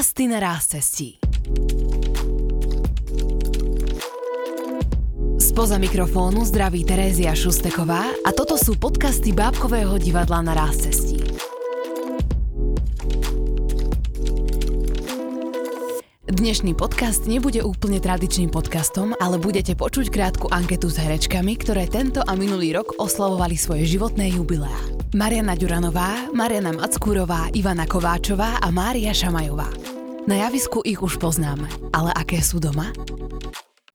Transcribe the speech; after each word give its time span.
Podcasty 0.00 0.32
na 0.32 0.56
cestí. 0.56 1.20
Spoza 5.36 5.76
mikrofónu 5.76 6.40
zdraví 6.48 6.88
Terézia 6.88 7.36
Šusteková 7.36 8.08
a 8.24 8.32
toto 8.32 8.56
sú 8.56 8.80
podcasty 8.80 9.36
Bábkového 9.36 10.00
divadla 10.00 10.40
na 10.40 10.56
cestí. 10.72 11.20
Dnešný 16.32 16.72
podcast 16.72 17.28
nebude 17.28 17.60
úplne 17.60 18.00
tradičným 18.00 18.48
podcastom, 18.48 19.12
ale 19.20 19.36
budete 19.36 19.76
počuť 19.76 20.08
krátku 20.08 20.48
anketu 20.48 20.88
s 20.88 20.96
herečkami, 20.96 21.60
ktoré 21.60 21.84
tento 21.84 22.24
a 22.24 22.32
minulý 22.40 22.72
rok 22.72 22.96
oslavovali 22.96 23.60
svoje 23.60 23.84
životné 23.84 24.32
jubileá. 24.32 24.80
Mariana 25.10 25.58
Ďuranová, 25.58 26.30
Mariana 26.30 26.70
Mackúrová, 26.70 27.50
Ivana 27.50 27.82
Kováčová 27.82 28.62
a 28.62 28.70
Mária 28.70 29.10
Šamajová. 29.10 29.79
Na 30.30 30.46
javisku 30.46 30.78
ich 30.86 31.02
už 31.02 31.18
poznáme, 31.18 31.66
ale 31.90 32.14
aké 32.14 32.38
sú 32.38 32.62
doma? 32.62 32.94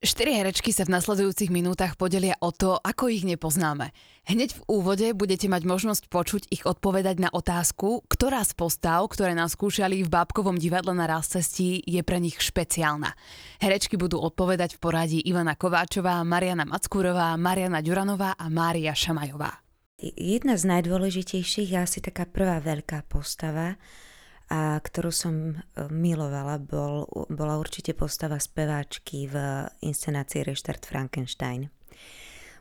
Štyri 0.04 0.36
herečky 0.36 0.76
sa 0.76 0.84
v 0.84 1.00
nasledujúcich 1.00 1.48
minútach 1.48 1.96
podelia 1.96 2.36
o 2.44 2.52
to, 2.52 2.76
ako 2.76 3.08
ich 3.08 3.24
nepoznáme. 3.24 3.96
Hneď 4.28 4.60
v 4.60 4.62
úvode 4.68 5.08
budete 5.16 5.48
mať 5.48 5.64
možnosť 5.64 6.12
počuť 6.12 6.52
ich 6.52 6.68
odpovedať 6.68 7.24
na 7.24 7.32
otázku, 7.32 8.04
ktorá 8.12 8.44
z 8.44 8.52
postav, 8.52 9.08
ktoré 9.08 9.32
nás 9.32 9.56
skúšali 9.56 10.04
v 10.04 10.12
Bábkovom 10.12 10.60
divadle 10.60 10.92
na 10.92 11.08
raz 11.08 11.32
cestí, 11.32 11.80
je 11.88 12.04
pre 12.04 12.20
nich 12.20 12.36
špeciálna. 12.36 13.16
Herečky 13.64 13.96
budú 13.96 14.20
odpovedať 14.20 14.76
v 14.76 14.82
poradí 14.84 15.20
Ivana 15.24 15.56
Kováčová, 15.56 16.20
Mariana 16.28 16.68
Mackúrová, 16.68 17.32
Mariana 17.40 17.80
Ďuranová 17.80 18.36
a 18.36 18.52
Mária 18.52 18.92
Šamajová. 18.92 19.64
Jedna 20.04 20.60
z 20.60 20.68
najdôležitejších 20.68 21.72
je 21.72 21.80
asi 21.80 22.04
taká 22.04 22.28
prvá 22.28 22.60
veľká 22.60 23.08
postava, 23.08 23.80
a 24.46 24.78
ktorú 24.78 25.10
som 25.10 25.36
e, 25.36 25.56
milovala, 25.90 26.62
bol, 26.62 27.10
bola 27.34 27.58
určite 27.58 27.98
postava 27.98 28.38
speváčky 28.38 29.26
v 29.26 29.66
inscenácii 29.82 30.46
Reštart 30.46 30.86
Frankenstein. 30.86 31.74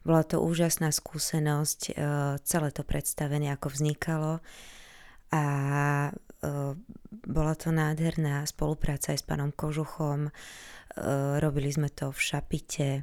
Bola 0.04 0.24
to 0.24 0.40
úžasná 0.40 0.88
skúsenosť, 0.88 1.80
e, 1.88 1.92
celé 2.40 2.68
to 2.72 2.88
predstavenie, 2.88 3.52
ako 3.52 3.68
vznikalo. 3.68 4.40
A 5.28 5.44
e, 6.08 6.12
bola 7.28 7.54
to 7.56 7.68
nádherná 7.68 8.48
spolupráca 8.48 9.12
aj 9.12 9.20
s 9.20 9.24
pánom 9.24 9.52
Kožuchom, 9.52 10.32
robili 11.42 11.74
sme 11.74 11.90
to 11.90 12.14
v 12.14 12.20
Šapite, 12.22 13.02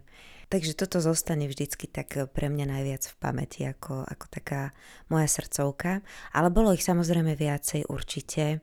Takže 0.52 0.76
toto 0.76 1.00
zostane 1.00 1.48
vždycky 1.48 1.88
tak 1.88 2.20
eh, 2.20 2.28
pre 2.28 2.52
mňa 2.52 2.68
najviac 2.68 3.08
v 3.08 3.16
pamäti 3.24 3.64
ako, 3.64 4.04
ako 4.04 4.26
taká 4.28 4.76
moja 5.08 5.32
srdcovka. 5.32 6.04
Ale 6.36 6.52
bolo 6.52 6.76
ich 6.76 6.84
samozrejme 6.84 7.40
viacej 7.40 7.88
určite. 7.88 8.60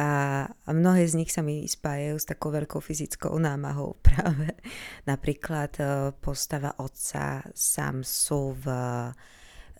A, 0.00 0.48
mnohé 0.64 1.04
z 1.04 1.20
nich 1.20 1.28
sa 1.28 1.44
mi 1.44 1.68
spájajú 1.68 2.16
s 2.16 2.24
takou 2.24 2.48
veľkou 2.48 2.80
fyzickou 2.80 3.36
námahou 3.36 4.00
práve. 4.06 4.56
Napríklad 5.04 5.72
eh, 5.76 5.86
postava 6.16 6.72
otca 6.80 7.44
Samsu 7.52 8.56
v 8.56 8.66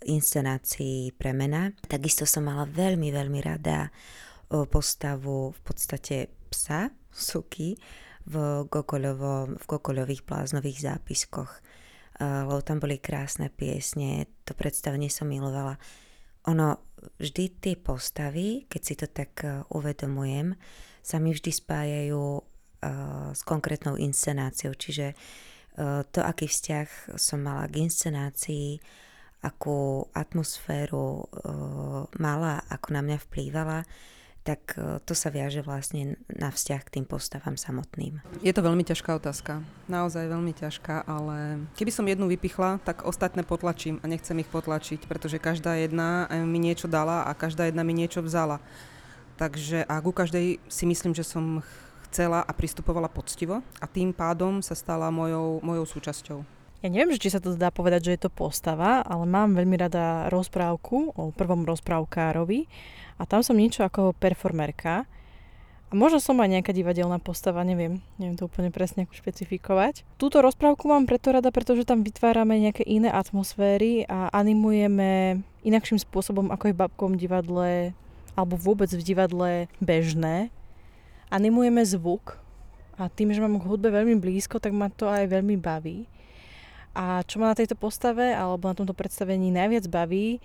inscenácii 0.04 1.16
Premena. 1.16 1.72
Takisto 1.88 2.28
som 2.28 2.44
mala 2.44 2.68
veľmi, 2.68 3.08
veľmi 3.08 3.40
rada 3.40 3.88
eh, 3.88 4.68
postavu 4.68 5.56
v 5.56 5.60
podstate 5.64 6.28
psa, 6.52 6.92
Suky, 7.10 7.74
v, 8.26 8.64
Gogoľovo, 8.68 9.56
v 9.56 9.64
Gogoľových 9.64 10.26
bláznových 10.26 10.78
zápiskoch, 10.84 11.50
lebo 12.20 12.60
tam 12.60 12.82
boli 12.82 13.00
krásne 13.00 13.48
piesne, 13.48 14.28
to 14.44 14.52
predstavenie 14.52 15.08
som 15.08 15.28
milovala. 15.28 15.80
Ono, 16.48 16.80
vždy 17.20 17.44
tie 17.60 17.74
postavy, 17.76 18.64
keď 18.68 18.80
si 18.80 18.94
to 18.96 19.06
tak 19.08 19.44
e, 19.44 19.64
uvedomujem, 19.72 20.56
sa 21.00 21.16
mi 21.16 21.32
vždy 21.32 21.48
spájajú 21.48 22.20
uh, 22.20 23.32
s 23.32 23.40
konkrétnou 23.40 23.96
inscenáciou, 23.96 24.76
čiže 24.76 25.16
uh, 25.16 26.04
to, 26.12 26.20
aký 26.20 26.44
vzťah 26.44 27.16
som 27.16 27.40
mala 27.40 27.64
k 27.72 27.88
inscenácii, 27.88 28.76
akú 29.40 30.04
atmosféru 30.12 31.24
uh, 31.24 32.04
mala, 32.20 32.60
ako 32.68 32.88
na 32.92 33.00
mňa 33.00 33.16
vplývala, 33.16 33.80
tak 34.40 34.76
e, 34.76 34.98
to 35.04 35.12
sa 35.12 35.28
viaže 35.28 35.60
vlastne 35.60 36.16
na 36.32 36.48
vzťah 36.48 36.80
k 36.86 36.92
tým 36.98 37.06
postavám 37.06 37.60
samotným. 37.60 38.24
Je 38.40 38.52
to 38.52 38.64
veľmi 38.64 38.82
ťažká 38.82 39.16
otázka. 39.20 39.60
Naozaj 39.86 40.32
veľmi 40.32 40.52
ťažká, 40.56 41.04
ale 41.04 41.68
keby 41.76 41.90
som 41.92 42.08
jednu 42.08 42.26
vypichla, 42.32 42.80
tak 42.82 43.04
ostatné 43.04 43.44
potlačím 43.44 44.00
a 44.00 44.08
nechcem 44.08 44.36
ich 44.40 44.48
potlačiť, 44.48 45.04
pretože 45.04 45.42
každá 45.42 45.76
jedna 45.76 46.28
e, 46.28 46.40
mi 46.44 46.56
niečo 46.56 46.88
dala 46.88 47.28
a 47.28 47.36
každá 47.36 47.68
jedna 47.68 47.84
mi 47.84 47.92
niečo 47.92 48.24
vzala. 48.24 48.60
Takže 49.36 49.88
a 49.88 50.00
ku 50.04 50.12
každej 50.12 50.60
si 50.68 50.84
myslím, 50.84 51.16
že 51.16 51.24
som 51.24 51.64
chcela 52.10 52.44
a 52.44 52.52
pristupovala 52.52 53.08
poctivo 53.08 53.64
a 53.80 53.86
tým 53.86 54.12
pádom 54.12 54.60
sa 54.60 54.76
stala 54.76 55.08
mojou, 55.08 55.64
mojou 55.64 55.86
súčasťou. 55.86 56.59
Ja 56.80 56.88
neviem, 56.88 57.12
či 57.20 57.28
sa 57.28 57.44
to 57.44 57.52
dá 57.60 57.68
povedať, 57.68 58.08
že 58.08 58.14
je 58.16 58.20
to 58.24 58.30
postava, 58.32 59.04
ale 59.04 59.28
mám 59.28 59.52
veľmi 59.52 59.76
rada 59.76 60.32
rozprávku 60.32 61.12
o 61.12 61.28
prvom 61.28 61.68
rozprávkárovi 61.68 62.64
a 63.20 63.28
tam 63.28 63.44
som 63.44 63.52
niečo 63.52 63.84
ako 63.84 64.16
performerka. 64.16 65.04
A 65.90 65.92
možno 65.92 66.22
som 66.22 66.40
aj 66.40 66.48
nejaká 66.48 66.72
divadelná 66.72 67.20
postava, 67.20 67.66
neviem, 67.66 68.00
neviem 68.16 68.38
to 68.38 68.48
úplne 68.48 68.72
presne 68.72 69.04
ako 69.04 69.12
špecifikovať. 69.12 70.08
Túto 70.16 70.40
rozprávku 70.40 70.88
mám 70.88 71.04
preto 71.04 71.36
rada, 71.36 71.52
pretože 71.52 71.84
tam 71.84 72.00
vytvárame 72.00 72.56
nejaké 72.56 72.86
iné 72.86 73.12
atmosféry 73.12 74.08
a 74.08 74.32
animujeme 74.32 75.42
inakším 75.66 76.00
spôsobom 76.00 76.48
ako 76.48 76.70
je 76.70 76.74
v 76.78 76.80
babkom 76.80 77.12
divadle 77.20 77.92
alebo 78.38 78.56
vôbec 78.56 78.88
v 78.88 79.04
divadle 79.04 79.68
bežné. 79.84 80.48
Animujeme 81.28 81.84
zvuk 81.84 82.40
a 82.96 83.12
tým, 83.12 83.36
že 83.36 83.42
mám 83.44 83.60
k 83.60 83.68
hudbe 83.68 83.92
veľmi 83.92 84.16
blízko, 84.16 84.62
tak 84.62 84.72
ma 84.72 84.88
to 84.88 85.10
aj 85.10 85.28
veľmi 85.28 85.60
baví. 85.60 86.08
A 86.94 87.22
čo 87.22 87.38
ma 87.38 87.54
na 87.54 87.58
tejto 87.58 87.78
postave 87.78 88.34
alebo 88.34 88.66
na 88.66 88.74
tomto 88.74 88.94
predstavení 88.96 89.54
najviac 89.54 89.86
baví, 89.86 90.42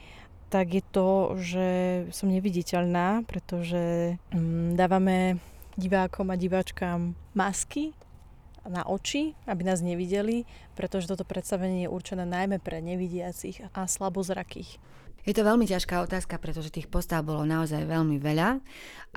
tak 0.54 0.78
je 0.78 0.84
to, 0.94 1.36
že 1.42 1.68
som 2.14 2.30
neviditeľná, 2.30 3.26
pretože 3.26 4.16
mm, 4.30 4.78
dávame 4.78 5.42
divákom 5.76 6.30
a 6.32 6.40
diváčkám 6.40 7.18
masky 7.34 7.92
na 8.66 8.82
oči, 8.86 9.38
aby 9.46 9.62
nás 9.62 9.82
nevideli, 9.82 10.46
pretože 10.74 11.10
toto 11.10 11.26
predstavenie 11.26 11.86
je 11.86 11.94
určené 11.94 12.26
najmä 12.26 12.58
pre 12.62 12.82
nevidiacich 12.82 13.62
a 13.74 13.86
slabozrakých. 13.86 14.82
Je 15.26 15.34
to 15.34 15.42
veľmi 15.42 15.66
ťažká 15.66 16.06
otázka, 16.06 16.38
pretože 16.38 16.70
tých 16.70 16.86
postav 16.86 17.26
bolo 17.26 17.42
naozaj 17.50 17.82
veľmi 17.90 18.22
veľa, 18.22 18.62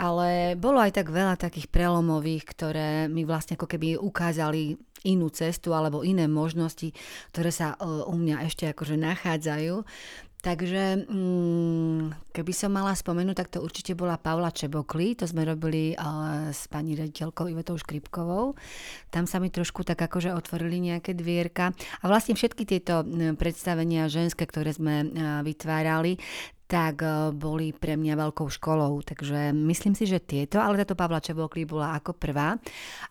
ale 0.01 0.57
bolo 0.57 0.81
aj 0.81 0.97
tak 0.97 1.13
veľa 1.13 1.37
takých 1.37 1.69
prelomových, 1.69 2.45
ktoré 2.49 2.89
mi 3.13 3.29
vlastne 3.29 3.61
ako 3.61 3.69
keby 3.69 4.01
ukázali 4.01 4.81
inú 5.07 5.29
cestu 5.31 5.77
alebo 5.77 6.03
iné 6.03 6.27
možnosti, 6.27 6.91
ktoré 7.31 7.53
sa 7.53 7.77
e, 7.77 7.87
u 7.87 8.17
mňa 8.17 8.49
ešte 8.49 8.67
akože 8.73 8.97
nachádzajú. 8.99 9.85
Takže 10.49 11.05
mm, 11.05 12.33
keby 12.33 12.53
som 12.57 12.73
mala 12.73 12.97
spomenúť, 12.97 13.37
tak 13.37 13.53
to 13.53 13.61
určite 13.61 13.93
bola 13.93 14.17
Pavla 14.17 14.49
Čebokli, 14.49 15.13
to 15.13 15.29
sme 15.29 15.45
robili 15.45 15.93
uh, 15.93 16.49
s 16.49 16.65
pani 16.73 16.97
rediteľkou 16.97 17.53
Ivetou 17.53 17.77
Škripkovou. 17.77 18.57
Tam 19.13 19.29
sa 19.29 19.45
mi 19.45 19.53
trošku 19.53 19.85
tak 19.85 20.01
akože 20.01 20.33
otvorili 20.33 20.81
nejaké 20.81 21.13
dvierka. 21.13 21.77
A 22.01 22.05
vlastne 22.09 22.33
všetky 22.33 22.65
tieto 22.65 23.05
predstavenia 23.37 24.09
ženské, 24.09 24.49
ktoré 24.49 24.73
sme 24.73 25.05
uh, 25.05 25.45
vytvárali, 25.45 26.17
tak 26.69 27.01
e, 27.01 27.33
boli 27.33 27.73
pre 27.73 27.97
mňa 27.97 28.15
veľkou 28.15 28.47
školou. 28.53 29.01
Takže 29.01 29.57
myslím 29.57 29.97
si, 29.97 30.05
že 30.05 30.21
tieto, 30.21 30.61
ale 30.61 30.85
táto 30.85 30.93
Pavla 30.93 31.25
Čebokli 31.25 31.65
bola 31.65 31.97
ako 31.97 32.13
prvá. 32.13 32.61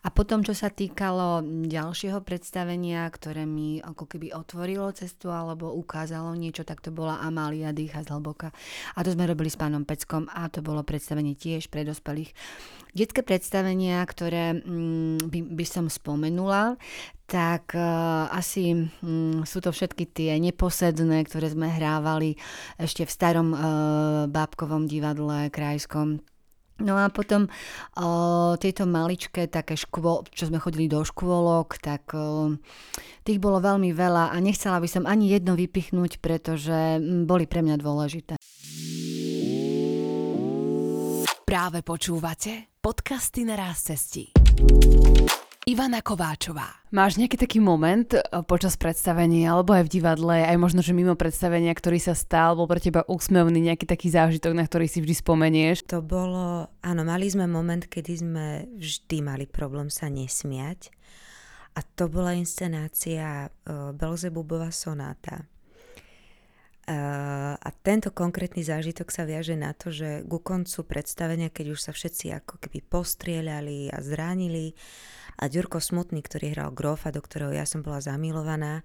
A 0.06 0.08
potom, 0.14 0.46
čo 0.46 0.54
sa 0.54 0.70
týkalo 0.70 1.42
ďalšieho 1.66 2.22
predstavenia, 2.22 3.02
ktoré 3.10 3.42
mi 3.44 3.82
ako 3.82 4.06
keby 4.06 4.30
otvorilo 4.30 4.94
cestu 4.94 5.34
alebo 5.34 5.74
ukázalo 5.74 6.30
niečo, 6.38 6.62
tak 6.62 6.80
to 6.80 6.94
bola 6.94 7.18
Amália 7.18 7.74
Dýcha 7.74 8.06
z 8.06 8.14
Hlboka. 8.14 8.54
A 8.94 9.02
to 9.02 9.10
sme 9.10 9.26
robili 9.26 9.50
s 9.50 9.58
pánom 9.58 9.82
Peckom 9.82 10.30
a 10.30 10.46
to 10.46 10.62
bolo 10.62 10.86
predstavenie 10.86 11.34
tiež 11.34 11.66
pre 11.66 11.82
dospelých. 11.82 12.30
Detské 12.94 13.26
predstavenia, 13.26 14.00
ktoré 14.06 14.62
mm, 14.62 15.28
by, 15.28 15.40
by 15.58 15.66
som 15.66 15.90
spomenula, 15.90 16.78
tak 17.28 17.76
uh, 17.76 18.24
asi 18.32 18.88
um, 19.04 19.44
sú 19.44 19.60
to 19.60 19.68
všetky 19.68 20.08
tie 20.08 20.40
neposedné, 20.40 21.28
ktoré 21.28 21.52
sme 21.52 21.68
hrávali 21.68 22.40
ešte 22.80 23.04
v 23.04 23.12
starom 23.12 23.47
uh, 23.52 24.24
bábkovom 24.30 24.88
divadle 24.88 25.48
krajskom. 25.48 26.20
No 26.78 26.94
a 26.94 27.10
potom 27.10 27.50
uh, 27.50 28.54
tieto 28.62 28.86
maličké 28.86 29.50
také 29.50 29.74
škôl, 29.74 30.22
čo 30.30 30.46
sme 30.46 30.62
chodili 30.62 30.86
do 30.86 31.02
škôlok, 31.02 31.82
tak 31.82 32.14
uh, 32.14 32.54
tých 33.26 33.42
bolo 33.42 33.58
veľmi 33.58 33.90
veľa 33.90 34.30
a 34.30 34.36
nechcela 34.38 34.78
by 34.78 34.86
som 34.86 35.02
ani 35.02 35.34
jedno 35.34 35.58
vypichnúť, 35.58 36.22
pretože 36.22 37.02
boli 37.26 37.50
pre 37.50 37.66
mňa 37.66 37.76
dôležité. 37.82 38.34
Práve 41.48 41.80
počúvate 41.82 42.70
podcasty 42.78 43.42
na 43.42 43.58
ráz 43.58 43.90
cestí. 43.90 44.30
Ivana 45.68 46.00
Kováčová. 46.00 46.80
Máš 46.88 47.20
nejaký 47.20 47.36
taký 47.36 47.60
moment 47.60 48.08
e, 48.16 48.24
počas 48.48 48.80
predstavenia, 48.80 49.52
alebo 49.52 49.76
aj 49.76 49.84
v 49.84 50.00
divadle, 50.00 50.40
aj 50.40 50.56
možno, 50.56 50.80
že 50.80 50.96
mimo 50.96 51.12
predstavenia, 51.12 51.76
ktorý 51.76 52.00
sa 52.00 52.16
stal, 52.16 52.56
bol 52.56 52.64
pre 52.64 52.80
teba 52.80 53.04
úsmevný, 53.04 53.60
nejaký 53.60 53.84
taký 53.84 54.08
zážitok, 54.08 54.56
na 54.56 54.64
ktorý 54.64 54.88
si 54.88 55.04
vždy 55.04 55.20
spomenieš? 55.20 55.84
To 55.92 56.00
bolo, 56.00 56.72
áno, 56.80 57.02
mali 57.04 57.28
sme 57.28 57.44
moment, 57.44 57.84
kedy 57.84 58.12
sme 58.16 58.64
vždy 58.80 59.20
mali 59.20 59.44
problém 59.44 59.92
sa 59.92 60.08
nesmiať. 60.08 60.88
A 61.76 61.84
to 61.84 62.08
bola 62.08 62.32
inscenácia 62.32 63.52
uh, 63.52 63.92
Belzebubova 63.92 64.72
sonáta. 64.72 65.44
A 66.88 67.68
tento 67.84 68.08
konkrétny 68.08 68.64
zážitok 68.64 69.12
sa 69.12 69.28
viaže 69.28 69.52
na 69.52 69.76
to, 69.76 69.92
že 69.92 70.24
ku 70.24 70.40
koncu 70.40 70.88
predstavenia, 70.88 71.52
keď 71.52 71.76
už 71.76 71.80
sa 71.84 71.92
všetci 71.92 72.32
ako 72.32 72.56
keby 72.64 72.80
postrieľali 72.80 73.92
a 73.92 74.00
zránili, 74.00 74.72
a 75.38 75.44
Ďurko 75.46 75.78
Smutný, 75.78 76.18
ktorý 76.26 76.50
hral 76.50 76.74
Grofa, 76.74 77.14
do 77.14 77.22
ktorého 77.22 77.54
ja 77.54 77.62
som 77.62 77.78
bola 77.78 78.02
zamilovaná, 78.02 78.82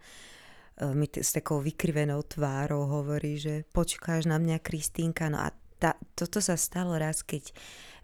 e, 0.77 0.85
mi 0.93 1.09
t- 1.09 1.25
s 1.25 1.33
takou 1.33 1.57
vykrivenou 1.57 2.21
tvárou 2.29 2.85
hovorí, 2.85 3.41
že 3.41 3.65
počkáš 3.73 4.29
na 4.29 4.37
mňa, 4.37 4.61
Kristínka. 4.61 5.33
No 5.33 5.41
a 5.41 5.49
tá, 5.83 5.99
toto 6.15 6.39
sa 6.39 6.55
stalo 6.55 6.95
raz, 6.95 7.27
keď 7.27 7.51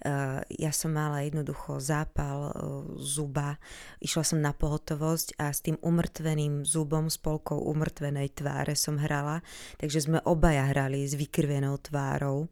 uh, 0.04 0.44
ja 0.52 0.76
som 0.76 0.92
mala 0.92 1.24
jednoducho 1.24 1.80
zápal 1.80 2.52
uh, 2.52 2.52
zuba, 3.00 3.56
išla 4.04 4.28
som 4.28 4.44
na 4.44 4.52
pohotovosť 4.52 5.40
a 5.40 5.56
s 5.56 5.64
tým 5.64 5.80
umrtveným 5.80 6.68
zubom, 6.68 7.08
spolkou 7.08 7.56
umrtvenej 7.72 8.36
tváre 8.36 8.76
som 8.76 9.00
hrala, 9.00 9.40
takže 9.80 10.12
sme 10.12 10.20
obaja 10.28 10.68
hrali 10.68 11.08
s 11.08 11.16
vykrvenou 11.16 11.80
tvárou. 11.80 12.52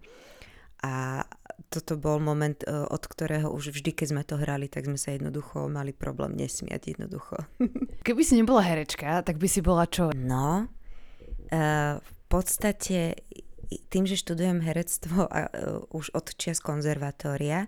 A 0.87 1.25
toto 1.73 1.97
bol 1.97 2.21
moment, 2.21 2.61
e, 2.61 2.69
od 2.69 3.01
ktorého 3.01 3.49
už 3.49 3.73
vždy, 3.73 3.91
keď 3.97 4.07
sme 4.13 4.21
to 4.21 4.37
hrali, 4.37 4.69
tak 4.69 4.85
sme 4.85 4.93
sa 4.93 5.09
jednoducho 5.09 5.65
mali 5.65 5.89
problém 5.89 6.37
nesmiať 6.37 6.93
jednoducho. 6.93 7.33
Keby 8.07 8.21
si 8.21 8.37
nebola 8.37 8.61
herečka, 8.61 9.25
tak 9.25 9.41
by 9.41 9.47
si 9.49 9.65
bola 9.65 9.89
čo? 9.89 10.13
No, 10.13 10.69
uh, 10.69 11.97
v 11.97 12.13
podstate 12.29 13.25
tým, 13.67 14.07
že 14.07 14.19
študujem 14.19 14.63
herectvo 14.63 15.27
a, 15.27 15.47
uh, 15.47 15.83
už 15.91 16.15
od 16.15 16.33
čias 16.39 16.63
konzervatória, 16.63 17.67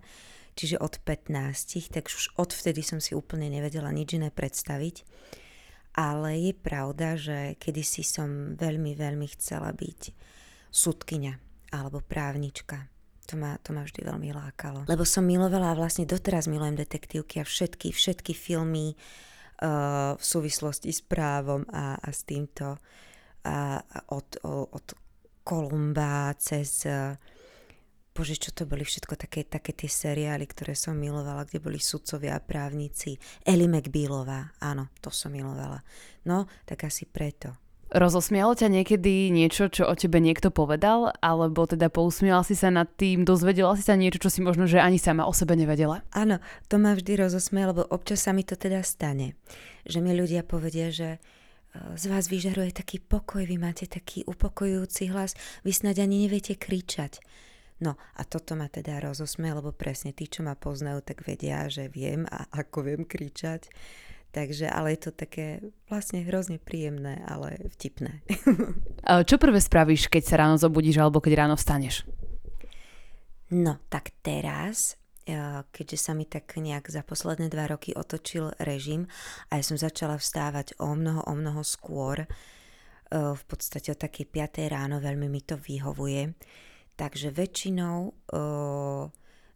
čiže 0.56 0.80
od 0.80 1.00
15, 1.04 1.92
tak 1.92 2.08
už 2.08 2.36
odvtedy 2.40 2.82
som 2.84 3.04
si 3.04 3.16
úplne 3.16 3.52
nevedela 3.52 3.92
nič 3.92 4.16
iné 4.16 4.32
predstaviť. 4.32 5.04
Ale 6.00 6.38
je 6.40 6.54
pravda, 6.56 7.20
že 7.20 7.60
kedysi 7.60 8.06
som 8.06 8.56
veľmi, 8.56 8.96
veľmi 8.96 9.28
chcela 9.36 9.74
byť 9.76 10.02
sudkynia 10.70 11.36
alebo 11.74 12.00
právnička 12.00 12.88
to 13.30 13.38
ma, 13.38 13.62
to 13.62 13.78
ma 13.78 13.86
vždy 13.86 14.02
veľmi 14.02 14.34
lákalo. 14.34 14.90
Lebo 14.90 15.06
som 15.06 15.22
milovala 15.22 15.70
a 15.74 15.78
vlastne 15.78 16.10
doteraz 16.10 16.50
milujem 16.50 16.74
detektívky 16.74 17.38
a 17.38 17.46
všetky, 17.46 17.94
všetky 17.94 18.34
filmy 18.34 18.98
uh, 19.62 20.18
v 20.18 20.24
súvislosti 20.26 20.90
s 20.90 21.06
právom 21.06 21.62
a, 21.70 22.02
a 22.02 22.10
s 22.10 22.26
týmto 22.26 22.82
a, 23.46 23.78
a 23.78 23.98
od, 24.10 24.42
od 24.50 24.86
Kolumba 25.50 26.30
cez 26.38 26.86
uh, 26.86 27.18
Bože, 28.14 28.38
čo 28.38 28.54
to 28.54 28.70
boli 28.70 28.86
všetko 28.86 29.18
také, 29.18 29.48
také 29.48 29.74
tie 29.74 29.90
seriály, 29.90 30.46
ktoré 30.46 30.78
som 30.78 30.94
milovala, 30.94 31.50
kde 31.50 31.58
boli 31.58 31.82
sudcovia 31.82 32.38
a 32.38 32.44
právnici. 32.44 33.18
Ellie 33.42 33.66
McBealová, 33.66 34.54
áno, 34.62 34.94
to 35.02 35.10
som 35.10 35.34
milovala. 35.34 35.82
No, 36.30 36.46
tak 36.70 36.86
asi 36.86 37.10
preto. 37.10 37.56
Rozosmialo 37.90 38.54
ťa 38.54 38.70
niekedy 38.70 39.34
niečo, 39.34 39.66
čo 39.66 39.90
o 39.90 39.98
tebe 39.98 40.22
niekto 40.22 40.54
povedal? 40.54 41.10
Alebo 41.26 41.66
teda 41.66 41.90
pousmiala 41.90 42.46
si 42.46 42.54
sa 42.54 42.70
nad 42.70 42.86
tým, 42.86 43.26
dozvedela 43.26 43.74
si 43.74 43.82
sa 43.82 43.98
niečo, 43.98 44.22
čo 44.22 44.30
si 44.30 44.46
možno, 44.46 44.70
že 44.70 44.78
ani 44.78 45.02
sama 45.02 45.26
o 45.26 45.34
sebe 45.34 45.58
nevedela? 45.58 46.06
Áno, 46.14 46.38
to 46.70 46.78
ma 46.78 46.94
vždy 46.94 47.26
rozosmialo, 47.26 47.74
lebo 47.74 47.90
občas 47.90 48.22
sa 48.28 48.36
mi 48.36 48.46
to 48.46 48.54
teda 48.54 48.86
stane. 48.86 49.34
Že 49.90 50.06
mi 50.06 50.14
ľudia 50.14 50.46
povedia, 50.46 50.94
že 50.94 51.18
z 51.74 52.06
vás 52.10 52.26
vyžaruje 52.26 52.74
taký 52.74 52.98
pokoj, 52.98 53.46
vy 53.46 53.58
máte 53.62 53.86
taký 53.86 54.26
upokojujúci 54.26 55.14
hlas, 55.14 55.38
vy 55.62 55.72
snáď 55.72 56.10
ani 56.10 56.26
neviete 56.26 56.58
kričať. 56.58 57.22
No 57.80 57.96
a 57.96 58.22
toto 58.28 58.60
ma 58.60 58.68
teda 58.68 59.00
rozosmie, 59.00 59.56
lebo 59.56 59.72
presne 59.72 60.12
tí, 60.12 60.28
čo 60.28 60.44
ma 60.44 60.58
poznajú, 60.58 61.00
tak 61.00 61.24
vedia, 61.24 61.72
že 61.72 61.88
viem 61.88 62.28
a 62.28 62.44
ako 62.52 62.84
viem 62.84 63.02
kričať. 63.08 63.72
Takže, 64.30 64.70
ale 64.70 64.94
je 64.94 65.10
to 65.10 65.12
také 65.16 65.58
vlastne 65.90 66.22
hrozne 66.22 66.62
príjemné, 66.62 67.18
ale 67.26 67.66
vtipné. 67.74 68.22
Čo 69.30 69.42
prvé 69.42 69.58
spravíš, 69.58 70.06
keď 70.06 70.22
sa 70.22 70.36
ráno 70.46 70.62
zobudíš 70.62 71.02
alebo 71.02 71.18
keď 71.18 71.34
ráno 71.34 71.58
vstaneš? 71.58 72.06
No, 73.50 73.82
tak 73.90 74.14
teraz, 74.22 74.99
keďže 75.70 75.98
sa 75.98 76.12
mi 76.18 76.26
tak 76.26 76.58
nejak 76.58 76.90
za 76.90 77.06
posledné 77.06 77.50
dva 77.50 77.70
roky 77.70 77.94
otočil 77.94 78.54
režim 78.62 79.06
a 79.50 79.60
ja 79.60 79.64
som 79.64 79.78
začala 79.78 80.18
vstávať 80.18 80.78
o 80.82 80.94
mnoho, 80.94 81.26
o 81.26 81.34
mnoho 81.34 81.62
skôr, 81.66 82.24
e, 82.24 82.28
v 83.14 83.44
podstate 83.46 83.94
o 83.94 83.98
takej 83.98 84.28
5. 84.30 84.70
ráno, 84.72 84.98
veľmi 85.04 85.28
mi 85.30 85.42
to 85.42 85.58
vyhovuje, 85.58 86.34
takže 86.96 87.34
väčšinou 87.34 87.98
e, 88.08 88.12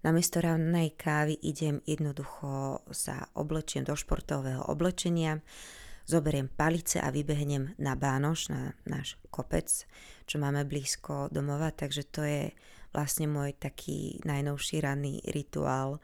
Namiesto 0.04 0.44
rannej 0.44 1.00
kávy 1.00 1.40
idem 1.48 1.80
jednoducho 1.88 2.84
sa 2.92 3.24
oblečiem 3.40 3.88
do 3.88 3.96
športového 3.96 4.68
oblečenia, 4.68 5.40
zoberiem 6.04 6.52
palice 6.52 7.00
a 7.00 7.08
vybehnem 7.08 7.80
na 7.80 7.96
Bánoš, 7.96 8.52
na 8.52 8.76
náš 8.84 9.16
kopec, 9.32 9.72
čo 10.28 10.44
máme 10.44 10.68
blízko 10.68 11.32
domova, 11.32 11.72
takže 11.72 12.04
to 12.12 12.28
je 12.28 12.52
vlastne 12.94 13.26
môj 13.26 13.58
taký 13.58 14.22
najnovší 14.24 14.86
ranný 14.86 15.20
rituál 15.34 15.98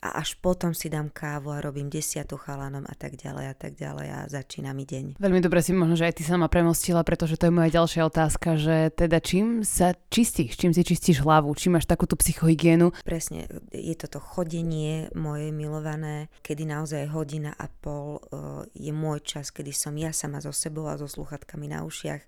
a 0.00 0.16
až 0.16 0.32
potom 0.40 0.72
si 0.72 0.88
dám 0.88 1.12
kávu 1.12 1.52
a 1.52 1.60
robím 1.60 1.92
desiatu 1.92 2.40
chalanom 2.40 2.88
a 2.88 2.94
tak 2.96 3.20
ďalej 3.20 3.46
a 3.52 3.54
tak 3.54 3.76
ďalej 3.76 4.08
a 4.08 4.18
začína 4.32 4.72
mi 4.72 4.88
deň. 4.88 5.20
Veľmi 5.20 5.40
dobre 5.44 5.60
si 5.60 5.76
možno, 5.76 5.92
že 5.92 6.08
aj 6.08 6.16
ty 6.16 6.22
sama 6.24 6.48
premostila, 6.48 7.04
pretože 7.04 7.36
to 7.36 7.48
je 7.48 7.52
moja 7.52 7.68
ďalšia 7.68 8.08
otázka, 8.08 8.56
že 8.56 8.76
teda 8.96 9.20
čím 9.20 9.60
sa 9.60 9.92
čistíš, 10.08 10.56
čím 10.56 10.72
si 10.72 10.88
čistíš 10.88 11.20
hlavu, 11.20 11.52
čím 11.52 11.76
máš 11.76 11.84
takúto 11.84 12.16
psychohygienu? 12.16 12.96
Presne, 13.04 13.44
je 13.68 13.94
toto 14.00 14.24
chodenie 14.24 15.12
moje 15.12 15.52
milované, 15.52 16.32
kedy 16.40 16.64
naozaj 16.64 17.12
hodina 17.12 17.52
a 17.52 17.68
pol 17.68 18.16
uh, 18.16 18.64
je 18.72 18.92
môj 18.96 19.20
čas, 19.20 19.52
kedy 19.52 19.68
som 19.76 19.92
ja 20.00 20.16
sama 20.16 20.40
so 20.40 20.50
sebou 20.50 20.88
a 20.88 20.96
so 20.96 21.04
sluchatkami 21.04 21.68
na 21.68 21.84
ušiach 21.84 22.24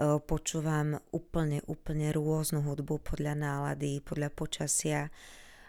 počúvam 0.00 0.96
úplne, 1.12 1.60
úplne 1.68 2.08
rôznu 2.16 2.64
hudbu 2.64 3.04
podľa 3.04 3.36
nálady, 3.36 4.00
podľa 4.00 4.32
počasia 4.32 5.12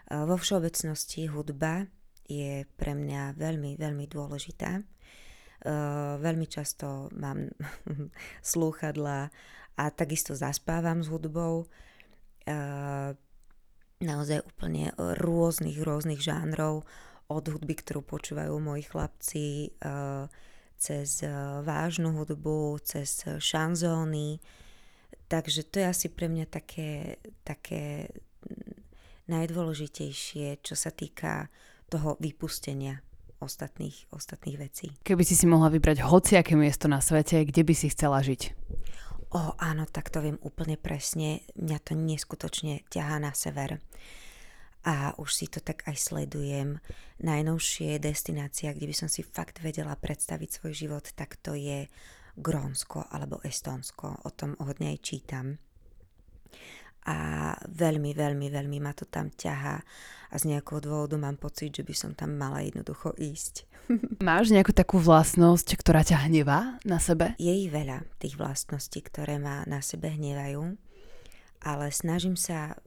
vo 0.08 0.40
všeobecnosti 0.40 1.28
hudba 1.28 1.84
je 2.24 2.64
pre 2.76 2.96
mňa 2.96 3.36
veľmi, 3.36 3.76
veľmi 3.76 4.04
dôležitá. 4.08 4.80
Veľmi 6.18 6.46
často 6.48 7.12
mám 7.12 7.52
slúchadla 8.52 9.30
a 9.76 9.84
takisto 9.92 10.32
zaspávam 10.32 11.04
s 11.04 11.08
hudbou. 11.12 11.68
Naozaj 14.02 14.38
úplne 14.42 14.90
rôznych, 14.98 15.78
rôznych 15.78 16.20
žánrov 16.24 16.82
od 17.30 17.44
hudby, 17.48 17.78
ktorú 17.78 18.02
počúvajú 18.02 18.52
moji 18.58 18.84
chlapci, 18.84 19.76
cez 20.82 21.22
vážnu 21.62 22.10
hudbu, 22.10 22.82
cez 22.82 23.22
šanzóny. 23.38 24.42
Takže 25.30 25.62
to 25.70 25.78
je 25.78 25.86
asi 25.86 26.06
pre 26.10 26.26
mňa 26.26 26.50
také, 26.50 27.22
také 27.46 28.10
najdôležitejšie, 29.30 30.58
čo 30.58 30.74
sa 30.74 30.90
týka 30.90 31.46
toho 31.86 32.18
vypustenia 32.18 32.98
ostatných, 33.38 34.10
ostatných 34.10 34.58
vecí. 34.58 34.86
Keby 35.06 35.22
si 35.22 35.38
si 35.38 35.46
mohla 35.46 35.70
vybrať 35.70 36.02
hociaké 36.02 36.58
miesto 36.58 36.90
na 36.90 36.98
svete, 36.98 37.46
kde 37.46 37.62
by 37.62 37.74
si 37.78 37.94
chcela 37.94 38.18
žiť? 38.18 38.54
O, 39.32 39.56
áno, 39.56 39.88
tak 39.88 40.12
to 40.12 40.20
viem 40.20 40.36
úplne 40.44 40.76
presne. 40.76 41.46
Mňa 41.56 41.78
to 41.80 41.96
neskutočne 41.96 42.84
ťahá 42.92 43.16
na 43.16 43.32
sever. 43.32 43.80
A 44.82 45.14
už 45.14 45.30
si 45.30 45.46
to 45.46 45.62
tak 45.62 45.86
aj 45.86 45.94
sledujem. 45.94 46.82
Najnovšie 47.22 48.02
destinácia, 48.02 48.74
kde 48.74 48.90
by 48.90 48.96
som 48.96 49.08
si 49.08 49.22
fakt 49.22 49.62
vedela 49.62 49.94
predstaviť 49.94 50.48
svoj 50.58 50.72
život, 50.74 51.04
tak 51.14 51.38
to 51.38 51.54
je 51.54 51.86
Grónsko 52.34 53.06
alebo 53.14 53.38
Estónsko. 53.46 54.26
O 54.26 54.30
tom 54.34 54.58
hodne 54.58 54.90
aj 54.90 54.98
čítam 55.06 55.62
a 57.02 57.50
veľmi, 57.66 58.14
veľmi, 58.14 58.46
veľmi 58.46 58.78
ma 58.78 58.94
to 58.94 59.10
tam 59.10 59.26
ťahá 59.34 59.82
a 60.30 60.34
z 60.38 60.54
nejakého 60.54 60.78
dôvodu 60.78 61.18
mám 61.18 61.34
pocit, 61.34 61.74
že 61.74 61.82
by 61.82 61.94
som 61.94 62.10
tam 62.14 62.38
mala 62.38 62.62
jednoducho 62.62 63.12
ísť. 63.18 63.66
Máš 64.22 64.54
nejakú 64.54 64.70
takú 64.70 65.02
vlastnosť, 65.02 65.74
ktorá 65.74 66.06
ťa 66.06 66.30
hnevá 66.30 66.78
na 66.86 67.02
sebe? 67.02 67.34
Je 67.42 67.50
ich 67.50 67.74
veľa, 67.74 68.06
tých 68.22 68.38
vlastností, 68.38 69.02
ktoré 69.02 69.42
ma 69.42 69.66
na 69.66 69.82
sebe 69.82 70.14
hnevajú, 70.14 70.78
ale 71.66 71.86
snažím 71.90 72.38
sa 72.38 72.78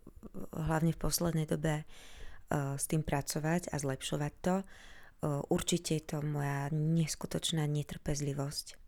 hlavne 0.54 0.92
v 0.92 1.02
poslednej 1.02 1.48
dobe 1.48 1.84
uh, 1.84 2.76
s 2.76 2.86
tým 2.88 3.02
pracovať 3.02 3.72
a 3.72 3.76
zlepšovať 3.80 4.34
to. 4.44 4.56
Uh, 4.62 5.42
určite 5.50 5.98
je 5.98 6.04
to 6.04 6.18
moja 6.22 6.70
neskutočná 6.72 7.64
netrpezlivosť 7.66 8.86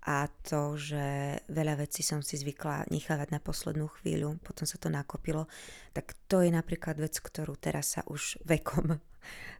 a 0.00 0.32
to, 0.40 0.80
že 0.80 1.36
veľa 1.52 1.84
vecí 1.84 2.00
som 2.00 2.24
si 2.24 2.40
zvykla 2.40 2.88
nechávať 2.88 3.36
na 3.36 3.40
poslednú 3.40 3.84
chvíľu, 4.00 4.40
potom 4.40 4.64
sa 4.64 4.80
to 4.80 4.88
nakopilo, 4.88 5.44
tak 5.92 6.16
to 6.24 6.40
je 6.40 6.48
napríklad 6.48 6.96
vec, 6.96 7.20
ktorú 7.20 7.60
teraz 7.60 8.00
sa 8.00 8.02
už 8.08 8.40
vekom 8.48 8.96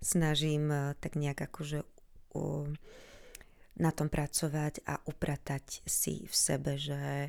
snažím 0.00 0.72
eh, 0.72 0.96
tak 0.96 1.20
nejak 1.20 1.52
akože 1.52 1.84
uh, 1.84 2.64
na 3.76 3.90
tom 3.92 4.08
pracovať 4.08 4.84
a 4.88 4.96
upratať 5.04 5.84
si 5.84 6.24
v 6.24 6.34
sebe, 6.34 6.80
že 6.80 7.28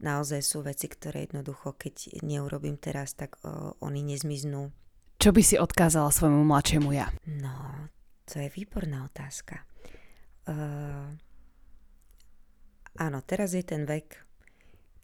naozaj 0.00 0.40
sú 0.40 0.64
veci, 0.64 0.88
ktoré 0.88 1.28
jednoducho, 1.28 1.76
keď 1.76 2.24
neurobím 2.24 2.80
teraz, 2.80 3.12
tak 3.12 3.36
uh, 3.44 3.76
oni 3.84 4.02
nezmiznú. 4.02 4.72
Čo 5.20 5.36
by 5.36 5.42
si 5.44 5.60
odkázala 5.60 6.08
svojmu 6.08 6.48
mladšiemu 6.48 6.90
ja? 6.96 7.12
No, 7.28 7.88
to 8.24 8.40
je 8.40 8.48
výborná 8.48 9.04
otázka. 9.04 9.60
Uh, 10.48 11.12
áno, 12.96 13.20
teraz 13.22 13.52
je 13.52 13.60
ten 13.60 13.84
vek, 13.84 14.16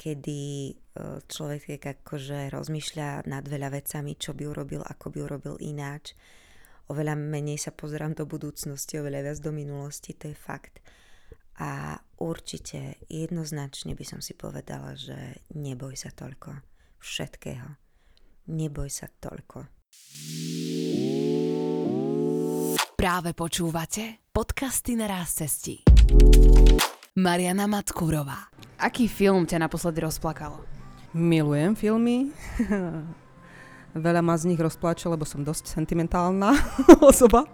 kedy 0.01 0.41
uh, 0.73 1.21
človek 1.29 2.01
akože 2.01 2.49
rozmýšľa 2.49 3.29
nad 3.29 3.45
veľa 3.45 3.77
vecami, 3.77 4.17
čo 4.17 4.33
by 4.33 4.49
urobil, 4.49 4.81
ako 4.81 5.13
by 5.13 5.19
urobil 5.21 5.55
ináč. 5.61 6.17
Oveľa 6.89 7.19
menej 7.19 7.61
sa 7.61 7.75
pozerám 7.75 8.17
do 8.17 8.25
budúcnosti, 8.25 8.97
oveľa 8.97 9.21
viac 9.31 9.39
do 9.43 9.53
minulosti, 9.53 10.17
to 10.17 10.33
je 10.33 10.37
fakt. 10.39 10.81
A 11.57 11.97
určite 12.21 13.01
jednoznačne 13.09 13.97
by 13.97 14.05
som 14.05 14.21
si 14.21 14.37
povedala, 14.37 14.93
že 14.93 15.41
neboj 15.57 15.97
sa 15.97 16.13
toľko 16.13 16.61
všetkého. 17.01 17.81
Neboj 18.53 18.89
sa 18.93 19.09
toľko. 19.09 19.67
Práve 22.97 23.31
počúvate 23.33 24.27
podcasty 24.33 24.97
na 24.97 25.09
ráz 25.09 25.41
cestí. 25.41 25.81
Mariana 27.17 27.65
Matkúrová. 27.65 28.53
Aký 28.77 29.09
film 29.09 29.49
ťa 29.49 29.65
naposledy 29.65 30.05
rozplakalo? 30.05 30.61
Milujem 31.17 31.73
filmy. 31.73 32.29
Veľa 33.97 34.21
ma 34.21 34.37
z 34.37 34.53
nich 34.53 34.61
rozpláče, 34.61 35.09
lebo 35.09 35.25
som 35.25 35.41
dosť 35.41 35.73
sentimentálna 35.73 36.53
osoba. 37.11 37.49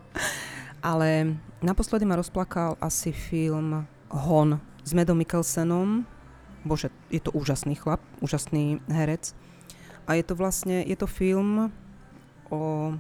Ale 0.82 1.38
naposledy 1.62 2.02
ma 2.02 2.18
rozplakal 2.18 2.75
asi 2.82 3.14
film 3.14 3.87
Hon 4.12 4.61
s 4.85 4.92
Medom 4.92 5.16
Mikkelsenom. 5.16 6.04
Bože, 6.69 6.92
je 7.09 7.19
to 7.19 7.33
úžasný 7.33 7.81
chlap, 7.81 8.04
úžasný 8.21 8.85
herec. 8.92 9.33
A 10.04 10.21
je 10.21 10.25
to 10.28 10.37
vlastne, 10.37 10.85
je 10.85 10.97
to 11.00 11.09
film 11.09 11.73
o 12.52 12.92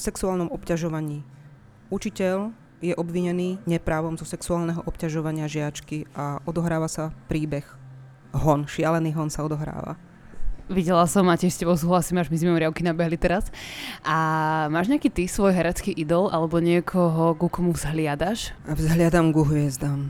sexuálnom 0.00 0.48
obťažovaní. 0.48 1.20
Učiteľ 1.92 2.56
je 2.80 2.96
obvinený 2.96 3.60
neprávom 3.68 4.16
zo 4.16 4.24
sexuálneho 4.24 4.80
obťažovania 4.88 5.44
žiačky 5.44 6.08
a 6.16 6.40
odohráva 6.48 6.88
sa 6.88 7.12
príbeh. 7.28 7.68
Hon, 8.32 8.64
šialený 8.64 9.12
hon 9.14 9.28
sa 9.28 9.44
odohráva. 9.44 10.00
Videla 10.64 11.04
som 11.04 11.28
a 11.28 11.36
tiež 11.36 11.52
s 11.52 11.60
tebou 11.60 11.76
súhlasím, 11.76 12.24
až 12.24 12.32
mi 12.32 12.40
zime 12.40 12.56
riavky 12.56 12.80
nabehli 12.80 13.20
teraz. 13.20 13.52
A 14.00 14.16
máš 14.72 14.88
nejaký 14.88 15.12
ty 15.12 15.28
svoj 15.28 15.52
herecký 15.52 15.92
idol 15.92 16.32
alebo 16.32 16.56
niekoho, 16.56 17.36
ku 17.36 17.52
komu 17.52 17.76
vzhliadaš? 17.76 18.56
Vzhliadam 18.64 19.28
ku 19.36 19.44
hviezdám. 19.44 20.08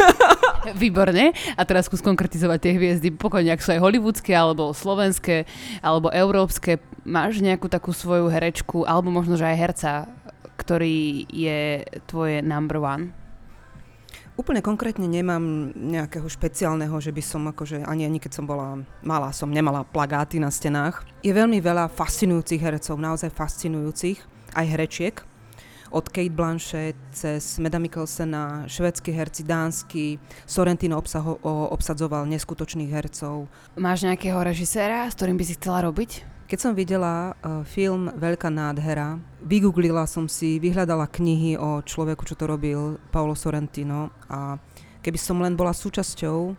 Výborne. 0.82 1.34
A 1.58 1.62
teraz 1.66 1.90
skús 1.90 2.06
konkretizovať 2.06 2.58
tie 2.62 2.72
hviezdy, 2.78 3.10
pokojne, 3.10 3.50
ak 3.50 3.64
sú 3.66 3.74
aj 3.74 3.82
hollywoodske, 3.82 4.30
alebo 4.30 4.70
slovenské, 4.70 5.50
alebo 5.82 6.14
európske. 6.14 6.78
Máš 7.02 7.42
nejakú 7.42 7.66
takú 7.66 7.90
svoju 7.90 8.30
herečku, 8.30 8.86
alebo 8.86 9.10
možno, 9.10 9.34
že 9.34 9.48
aj 9.48 9.56
herca, 9.58 9.92
ktorý 10.54 11.26
je 11.26 11.82
tvoje 12.06 12.46
number 12.46 12.78
one? 12.78 13.19
Úplne 14.40 14.64
konkrétne 14.64 15.04
nemám 15.04 15.68
nejakého 15.76 16.24
špeciálneho, 16.24 16.96
že 16.96 17.12
by 17.12 17.20
som 17.20 17.44
akože, 17.52 17.84
ani, 17.84 18.08
ani 18.08 18.16
keď 18.16 18.40
som 18.40 18.48
bola 18.48 18.80
malá, 19.04 19.36
som 19.36 19.52
nemala 19.52 19.84
plagáty 19.84 20.40
na 20.40 20.48
stenách. 20.48 21.04
Je 21.20 21.28
veľmi 21.28 21.60
veľa 21.60 21.92
fascinujúcich 21.92 22.56
herecov, 22.56 22.96
naozaj 22.96 23.36
fascinujúcich, 23.36 24.16
aj 24.56 24.64
herečiek. 24.64 25.20
Od 25.92 26.08
Kate 26.08 26.32
Blanchett 26.32 26.96
cez 27.12 27.60
Meda 27.60 27.76
Mikkelsena, 27.76 28.64
švedskí 28.64 29.12
herci, 29.12 29.44
dánsky, 29.44 30.16
Sorrentino 30.48 30.96
obsaho, 30.96 31.36
obsadzoval 31.76 32.24
neskutočných 32.24 32.88
hercov. 32.88 33.44
Máš 33.76 34.08
nejakého 34.08 34.40
režiséra, 34.40 35.04
s 35.04 35.20
ktorým 35.20 35.36
by 35.36 35.44
si 35.44 35.60
chcela 35.60 35.84
robiť? 35.84 36.39
Keď 36.50 36.58
som 36.58 36.74
videla 36.74 37.38
uh, 37.46 37.62
film 37.62 38.10
Veľká 38.10 38.50
nádhera, 38.50 39.22
vygooglila 39.38 40.02
som 40.10 40.26
si, 40.26 40.58
vyhľadala 40.58 41.06
knihy 41.06 41.54
o 41.54 41.78
človeku, 41.78 42.26
čo 42.26 42.34
to 42.34 42.50
robil, 42.50 42.98
Paolo 43.14 43.38
Sorrentino 43.38 44.10
a 44.26 44.58
keby 44.98 45.14
som 45.14 45.38
len 45.38 45.54
bola 45.54 45.70
súčasťou 45.70 46.58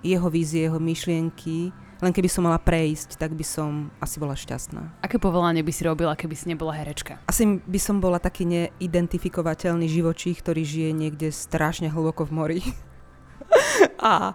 jeho 0.00 0.28
vízie, 0.32 0.64
jeho 0.64 0.80
myšlienky, 0.80 1.68
len 2.00 2.12
keby 2.16 2.32
som 2.32 2.48
mala 2.48 2.56
prejsť, 2.56 3.20
tak 3.20 3.36
by 3.36 3.44
som 3.44 3.92
asi 4.00 4.16
bola 4.16 4.32
šťastná. 4.32 5.04
Aké 5.04 5.20
povolanie 5.20 5.60
by 5.60 5.68
si 5.68 5.84
robila, 5.84 6.16
keby 6.16 6.32
si 6.32 6.48
nebola 6.48 6.72
herečka? 6.72 7.20
Asi 7.28 7.44
by 7.44 7.76
som 7.76 8.00
bola 8.00 8.16
taký 8.16 8.48
neidentifikovateľný 8.48 9.84
živočích, 9.84 10.40
ktorý 10.40 10.64
žije 10.64 10.90
niekde 10.96 11.28
strašne 11.28 11.92
hlboko 11.92 12.24
v 12.24 12.32
mori. 12.32 12.60
a, 14.00 14.32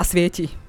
a 0.00 0.02
svieti. 0.08 0.63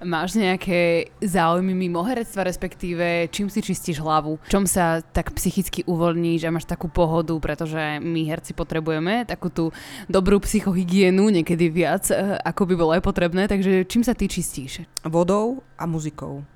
Máš 0.00 0.32
nejaké 0.40 1.12
záujmy 1.20 1.76
mimo 1.76 2.00
herectva, 2.00 2.48
respektíve 2.48 3.28
čím 3.28 3.52
si 3.52 3.60
čistíš 3.60 4.00
hlavu? 4.00 4.40
Čom 4.48 4.64
sa 4.64 5.04
tak 5.04 5.36
psychicky 5.36 5.84
uvoľníš 5.84 6.48
a 6.48 6.54
máš 6.56 6.64
takú 6.64 6.88
pohodu, 6.88 7.36
pretože 7.36 8.00
my 8.00 8.24
herci 8.24 8.56
potrebujeme 8.56 9.28
takú 9.28 9.52
tú 9.52 9.68
dobrú 10.08 10.40
psychohygienu, 10.40 11.28
niekedy 11.28 11.68
viac, 11.68 12.08
eh, 12.08 12.32
ako 12.40 12.64
by 12.64 12.74
bolo 12.80 12.96
aj 12.96 13.04
potrebné, 13.04 13.44
takže 13.44 13.84
čím 13.84 14.00
sa 14.00 14.16
ty 14.16 14.24
čistíš? 14.24 14.88
Vodou 15.04 15.60
a 15.76 15.84
muzikou. 15.84 16.48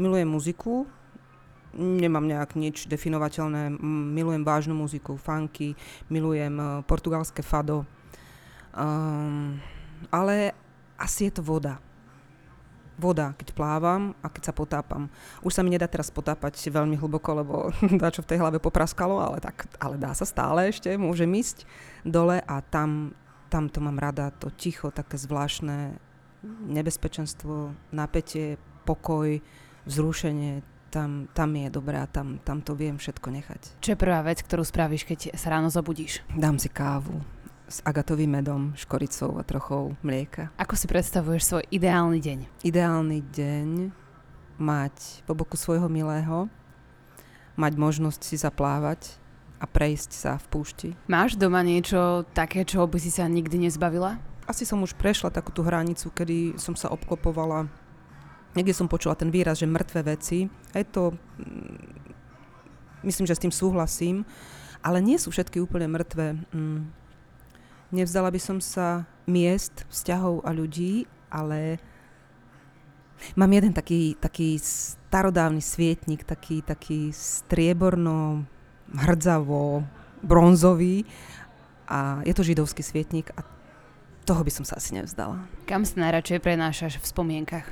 Milujem 0.00 0.32
muziku, 0.32 0.88
nemám 1.76 2.24
nejak 2.24 2.56
nič 2.56 2.88
definovateľné, 2.88 3.76
milujem 4.08 4.40
vážnu 4.40 4.72
muziku, 4.72 5.20
funky, 5.20 5.76
milujem 6.08 6.56
uh, 6.56 6.80
portugalské 6.88 7.44
fado, 7.44 7.84
um, 8.72 9.60
ale 10.08 10.56
asi 10.96 11.28
je 11.28 11.36
to 11.36 11.44
voda 11.44 11.91
voda, 12.98 13.34
keď 13.36 13.56
plávam 13.56 14.12
a 14.20 14.28
keď 14.28 14.50
sa 14.50 14.54
potápam. 14.54 15.08
Už 15.40 15.56
sa 15.56 15.64
mi 15.64 15.72
nedá 15.72 15.88
teraz 15.88 16.12
potápať 16.12 16.58
veľmi 16.58 16.96
hlboko, 17.00 17.30
lebo 17.36 17.54
dá 18.00 18.12
čo 18.12 18.24
v 18.24 18.30
tej 18.34 18.38
hlave 18.40 18.58
popraskalo, 18.62 19.20
ale, 19.20 19.40
tak, 19.40 19.68
ale 19.80 19.96
dá 19.96 20.12
sa 20.12 20.28
stále 20.28 20.68
ešte, 20.68 20.94
môžem 20.96 21.30
ísť 21.36 21.64
dole 22.04 22.40
a 22.42 22.56
tam, 22.60 23.16
tam 23.48 23.68
to 23.68 23.78
mám 23.80 24.00
rada, 24.00 24.32
to 24.32 24.52
ticho, 24.52 24.92
také 24.92 25.16
zvláštne 25.16 25.96
nebezpečenstvo, 26.66 27.70
napätie, 27.94 28.58
pokoj, 28.82 29.38
vzrušenie, 29.86 30.62
tam, 30.90 31.30
tam 31.32 31.56
je 31.56 31.68
dobré 31.72 31.96
a 32.02 32.10
tam, 32.10 32.42
tam 32.42 32.60
to 32.60 32.76
viem 32.76 32.98
všetko 32.98 33.28
nechať. 33.30 33.60
Čo 33.80 33.94
je 33.94 34.02
prvá 34.02 34.20
vec, 34.26 34.42
ktorú 34.44 34.66
spravíš, 34.66 35.08
keď 35.08 35.18
sa 35.38 35.54
ráno 35.54 35.72
zobudíš? 35.72 36.20
Dám 36.34 36.58
si 36.60 36.68
kávu 36.68 37.41
s 37.68 37.78
agatovým 37.86 38.30
medom, 38.30 38.74
škoricou 38.74 39.38
a 39.38 39.46
trochou 39.46 39.96
mlieka. 40.02 40.50
Ako 40.58 40.74
si 40.74 40.86
predstavuješ 40.90 41.42
svoj 41.46 41.64
ideálny 41.70 42.18
deň? 42.18 42.38
Ideálny 42.66 43.18
deň 43.32 43.68
mať 44.60 45.26
po 45.26 45.32
boku 45.34 45.56
svojho 45.56 45.88
milého, 45.88 46.46
mať 47.56 47.72
možnosť 47.74 48.20
si 48.22 48.36
zaplávať 48.38 49.18
a 49.58 49.66
prejsť 49.66 50.10
sa 50.12 50.32
v 50.38 50.46
púšti. 50.50 50.88
Máš 51.06 51.38
doma 51.38 51.62
niečo 51.62 52.26
také, 52.34 52.66
čo 52.66 52.84
by 52.86 52.98
si 52.98 53.10
sa 53.14 53.26
nikdy 53.26 53.70
nezbavila? 53.70 54.18
Asi 54.46 54.66
som 54.66 54.82
už 54.82 54.98
prešla 54.98 55.30
takú 55.30 55.54
tú 55.54 55.62
hranicu, 55.62 56.10
kedy 56.10 56.58
som 56.58 56.74
sa 56.74 56.90
obklopovala 56.90 57.70
Niekde 58.52 58.76
som 58.76 58.88
počula 58.88 59.16
ten 59.16 59.32
výraz, 59.32 59.64
že 59.64 59.68
mŕtve 59.68 60.04
veci. 60.04 60.44
A 60.76 60.84
je 60.84 60.86
to... 60.88 61.16
Mm, 61.40 62.12
myslím, 63.08 63.24
že 63.24 63.36
s 63.36 63.42
tým 63.42 63.52
súhlasím. 63.52 64.28
Ale 64.84 65.00
nie 65.00 65.16
sú 65.16 65.32
všetky 65.32 65.56
úplne 65.56 65.88
mŕtve. 65.88 66.36
Mm, 66.52 66.92
Nevzdala 67.92 68.32
by 68.32 68.40
som 68.40 68.56
sa 68.56 69.04
miest, 69.28 69.84
vzťahov 69.92 70.48
a 70.48 70.50
ľudí, 70.56 71.04
ale 71.28 71.76
mám 73.36 73.52
jeden 73.52 73.76
taký, 73.76 74.16
taký 74.16 74.56
starodávny 74.56 75.60
svietnik, 75.60 76.24
taký, 76.24 76.64
taký 76.64 77.12
strieborno, 77.12 78.48
hrdzavo, 78.96 79.84
bronzový 80.24 81.04
a 81.84 82.24
je 82.24 82.32
to 82.32 82.40
židovský 82.40 82.80
svietnik 82.80 83.28
a 83.36 83.44
toho 84.24 84.40
by 84.40 84.48
som 84.48 84.64
sa 84.64 84.80
asi 84.80 84.96
nevzdala. 84.96 85.44
Kam 85.68 85.84
sa 85.84 86.00
najradšej 86.00 86.40
prenášaš 86.40 86.96
v 86.96 87.04
spomienkach? 87.04 87.66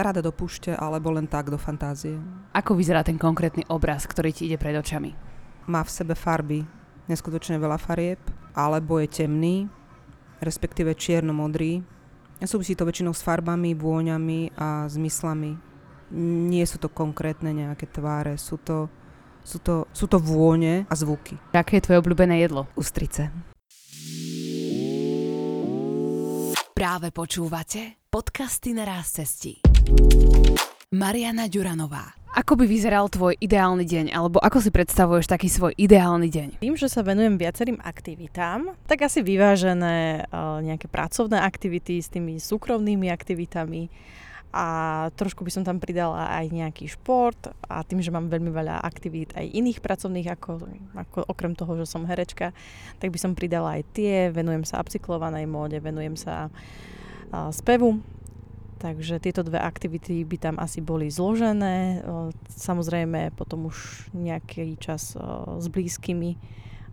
Rada 0.00 0.24
do 0.24 0.32
púšte, 0.32 0.72
alebo 0.72 1.12
len 1.12 1.28
tak 1.28 1.52
do 1.52 1.60
fantázie. 1.60 2.16
Ako 2.56 2.72
vyzerá 2.72 3.04
ten 3.04 3.20
konkrétny 3.20 3.68
obraz, 3.68 4.08
ktorý 4.08 4.32
ti 4.32 4.48
ide 4.48 4.56
pred 4.56 4.72
očami? 4.72 5.12
Má 5.68 5.84
v 5.84 5.92
sebe 5.92 6.16
farby, 6.16 6.64
neskutočne 7.12 7.60
veľa 7.60 7.76
farieb, 7.76 8.20
alebo 8.56 8.96
je 8.98 9.22
temný, 9.22 9.68
respektíve 10.40 10.96
čierno-modrý. 10.96 11.84
Súvisí 12.40 12.72
to 12.72 12.88
väčšinou 12.88 13.12
s 13.12 13.20
farbami, 13.20 13.76
vôňami 13.76 14.56
a 14.56 14.88
zmyslami. 14.88 15.56
Nie 16.16 16.64
sú 16.64 16.80
to 16.80 16.88
konkrétne 16.88 17.52
nejaké 17.52 17.88
tváre, 17.88 18.40
sú 18.40 18.56
to, 18.60 18.88
sú 19.44 19.60
to, 19.60 19.84
sú 19.92 20.08
to 20.08 20.16
vône 20.16 20.88
a 20.88 20.94
zvuky. 20.96 21.36
Aké 21.52 21.80
je 21.80 21.84
tvoje 21.84 22.00
obľúbené 22.00 22.40
jedlo? 22.40 22.68
Ústrice. 22.76 23.28
Práve 26.76 27.08
počúvate 27.08 28.04
podcasty 28.12 28.76
na 28.76 28.84
ráz 28.84 29.16
cestí. 29.16 29.64
Mariana 30.92 31.48
Ďuranová. 31.48 32.25
Ako 32.36 32.52
by 32.52 32.68
vyzeral 32.68 33.08
tvoj 33.08 33.32
ideálny 33.40 33.88
deň, 33.88 34.06
alebo 34.12 34.36
ako 34.36 34.60
si 34.60 34.68
predstavuješ 34.68 35.24
taký 35.24 35.48
svoj 35.48 35.72
ideálny 35.72 36.28
deň? 36.28 36.48
Tým, 36.60 36.76
že 36.76 36.92
sa 36.92 37.00
venujem 37.00 37.40
viacerým 37.40 37.80
aktivitám, 37.80 38.76
tak 38.84 39.08
asi 39.08 39.24
vyvážené 39.24 40.28
uh, 40.28 40.60
nejaké 40.60 40.84
pracovné 40.84 41.40
aktivity 41.40 41.96
s 41.96 42.12
tými 42.12 42.36
súkromnými 42.36 43.08
aktivitami. 43.08 43.88
A 44.52 44.68
trošku 45.16 45.48
by 45.48 45.50
som 45.52 45.64
tam 45.64 45.80
pridala 45.80 46.28
aj 46.28 46.52
nejaký 46.52 46.92
šport 46.92 47.40
a 47.72 47.80
tým, 47.80 48.04
že 48.04 48.12
mám 48.12 48.28
veľmi 48.28 48.52
veľa 48.52 48.84
aktivít 48.84 49.32
aj 49.32 49.56
iných 49.56 49.80
pracovných, 49.80 50.28
ako, 50.36 50.60
ako 50.92 51.18
okrem 51.32 51.56
toho, 51.56 51.72
že 51.80 51.88
som 51.88 52.04
herečka, 52.04 52.52
tak 53.00 53.16
by 53.16 53.18
som 53.20 53.32
pridala 53.32 53.80
aj 53.80 53.82
tie, 53.96 54.28
venujem 54.28 54.68
sa 54.68 54.84
upcyklovanej 54.84 55.48
móde, 55.48 55.80
venujem 55.80 56.20
sa 56.20 56.52
uh, 56.52 57.48
spevu, 57.48 58.04
Takže 58.86 59.18
tieto 59.18 59.42
dve 59.42 59.58
aktivity 59.58 60.22
by 60.22 60.36
tam 60.38 60.54
asi 60.62 60.78
boli 60.78 61.10
zložené. 61.10 62.06
Samozrejme 62.54 63.34
potom 63.34 63.66
už 63.66 64.06
nejaký 64.14 64.78
čas 64.78 65.18
s 65.58 65.66
blízkymi 65.66 66.38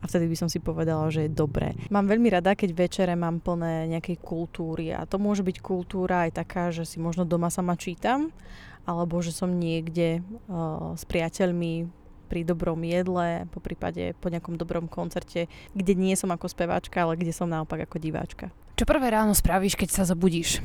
a 0.01 0.09
vtedy 0.09 0.25
by 0.25 0.33
som 0.33 0.49
si 0.49 0.57
povedala, 0.57 1.13
že 1.13 1.29
je 1.29 1.37
dobré. 1.37 1.77
Mám 1.93 2.09
veľmi 2.09 2.33
rada, 2.33 2.57
keď 2.57 2.73
večere 2.73 3.13
mám 3.13 3.37
plné 3.45 3.85
nejakej 3.93 4.17
kultúry 4.25 4.89
a 4.89 5.05
to 5.05 5.21
môže 5.21 5.45
byť 5.45 5.61
kultúra 5.61 6.25
aj 6.25 6.41
taká, 6.41 6.73
že 6.73 6.81
si 6.81 6.97
možno 6.97 7.29
doma 7.29 7.53
sama 7.53 7.77
čítam, 7.77 8.33
alebo 8.89 9.21
že 9.21 9.29
som 9.29 9.53
niekde 9.53 10.25
s 10.97 11.03
priateľmi 11.05 11.85
pri 12.25 12.41
dobrom 12.41 12.81
jedle, 12.81 13.45
po 13.53 13.61
prípade 13.61 14.17
po 14.17 14.33
nejakom 14.33 14.57
dobrom 14.57 14.89
koncerte, 14.89 15.45
kde 15.77 15.93
nie 15.93 16.17
som 16.17 16.33
ako 16.33 16.49
speváčka, 16.49 17.05
ale 17.05 17.21
kde 17.21 17.37
som 17.37 17.45
naopak 17.45 17.85
ako 17.85 18.01
diváčka. 18.01 18.49
Čo 18.73 18.89
prvé 18.89 19.13
ráno 19.13 19.37
spravíš, 19.37 19.77
keď 19.77 19.89
sa 19.93 20.09
zobudíš? 20.09 20.57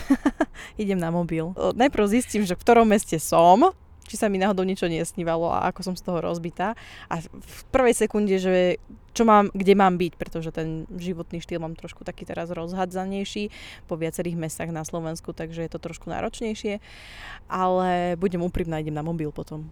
Idem 0.82 0.98
na 0.98 1.12
mobil. 1.12 1.52
Najprv 1.56 2.04
zistím, 2.08 2.42
že 2.46 2.56
v 2.56 2.62
ktorom 2.62 2.88
meste 2.88 3.16
som, 3.18 3.72
či 4.06 4.20
sa 4.20 4.28
mi 4.28 4.36
náhodou 4.36 4.66
niečo 4.66 4.90
nesnívalo 4.90 5.48
a 5.48 5.72
ako 5.72 5.80
som 5.92 5.94
z 5.96 6.04
toho 6.04 6.20
rozbitá. 6.20 6.74
A 7.08 7.22
v 7.24 7.60
prvej 7.72 7.96
sekunde, 7.96 8.36
že 8.36 8.76
čo 9.12 9.28
mám, 9.28 9.52
kde 9.52 9.76
mám 9.76 10.00
byť, 10.00 10.12
pretože 10.16 10.50
ten 10.52 10.88
životný 10.96 11.40
štýl 11.40 11.60
mám 11.60 11.76
trošku 11.76 12.04
taký 12.04 12.24
teraz 12.24 12.48
rozhadzanejší 12.48 13.52
po 13.84 14.00
viacerých 14.00 14.40
mestách 14.40 14.72
na 14.72 14.84
Slovensku, 14.84 15.36
takže 15.36 15.64
je 15.64 15.70
to 15.72 15.80
trošku 15.80 16.08
náročnejšie. 16.08 16.80
Ale 17.48 18.16
budem 18.16 18.40
úprimná, 18.40 18.80
idem 18.80 18.96
na 18.96 19.04
mobil 19.04 19.28
potom 19.32 19.68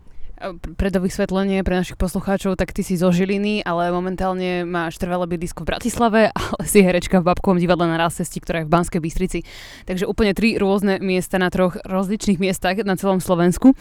pre 0.80 0.88
vysvetlenie 0.88 1.60
pre 1.60 1.76
našich 1.76 2.00
poslucháčov, 2.00 2.56
tak 2.56 2.72
ty 2.72 2.80
si 2.80 2.96
zo 2.96 3.12
Žiliny, 3.12 3.60
ale 3.60 3.92
momentálne 3.92 4.64
máš 4.64 4.96
trvalé 4.96 5.28
bydlisko 5.28 5.62
v 5.62 5.76
Bratislave, 5.76 6.20
ale 6.40 6.62
si 6.64 6.80
herečka 6.80 7.20
v 7.20 7.28
Babkovom 7.28 7.60
divadle 7.60 7.84
na 7.84 8.00
cesti, 8.08 8.40
ktorá 8.40 8.64
je 8.64 8.66
v 8.66 8.72
Banskej 8.72 9.00
Bystrici. 9.04 9.38
Takže 9.84 10.08
úplne 10.08 10.32
tri 10.32 10.56
rôzne 10.56 10.96
miesta 11.04 11.36
na 11.36 11.52
troch 11.52 11.76
rozličných 11.84 12.40
miestach 12.40 12.80
na 12.82 12.96
celom 12.96 13.20
Slovensku. 13.20 13.76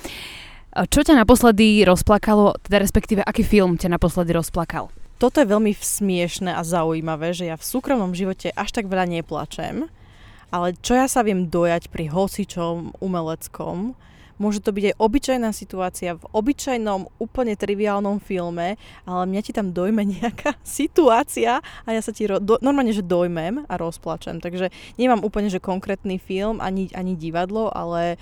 Čo 0.70 1.02
ťa 1.02 1.18
naposledy 1.18 1.82
rozplakalo, 1.82 2.54
teda 2.62 2.78
respektíve 2.84 3.26
aký 3.26 3.42
film 3.42 3.80
ťa 3.80 3.98
naposledy 3.98 4.38
rozplakal? 4.38 4.94
Toto 5.18 5.42
je 5.42 5.52
veľmi 5.52 5.74
smiešne 5.76 6.54
a 6.54 6.62
zaujímavé, 6.64 7.34
že 7.36 7.50
ja 7.50 7.60
v 7.60 7.66
súkromnom 7.66 8.14
živote 8.14 8.54
až 8.54 8.70
tak 8.72 8.88
veľa 8.88 9.10
neplačem, 9.10 9.90
ale 10.54 10.78
čo 10.80 10.96
ja 10.96 11.10
sa 11.10 11.26
viem 11.26 11.50
dojať 11.50 11.92
pri 11.92 12.08
hocičom 12.08 13.02
umeleckom, 13.02 13.98
Môže 14.40 14.64
to 14.64 14.72
byť 14.72 14.84
aj 14.90 14.96
obyčajná 14.96 15.50
situácia 15.52 16.16
v 16.16 16.24
obyčajnom, 16.32 17.12
úplne 17.20 17.60
triviálnom 17.60 18.24
filme, 18.24 18.80
ale 19.04 19.24
mňa 19.28 19.42
ti 19.44 19.52
tam 19.52 19.76
dojme 19.76 20.08
nejaká 20.16 20.56
situácia 20.64 21.60
a 21.60 21.90
ja 21.92 22.00
sa 22.00 22.16
ti 22.16 22.26
ro- 22.26 22.40
do, 22.40 22.56
normálne, 22.64 22.96
že 22.96 23.04
dojmem 23.04 23.68
a 23.68 23.74
rozplačem. 23.76 24.40
Takže 24.40 24.72
nemám 24.96 25.22
úplne, 25.28 25.52
že 25.52 25.60
konkrétny 25.60 26.18
film 26.18 26.64
ani, 26.64 26.88
ani 26.96 27.20
divadlo, 27.20 27.68
ale 27.68 28.16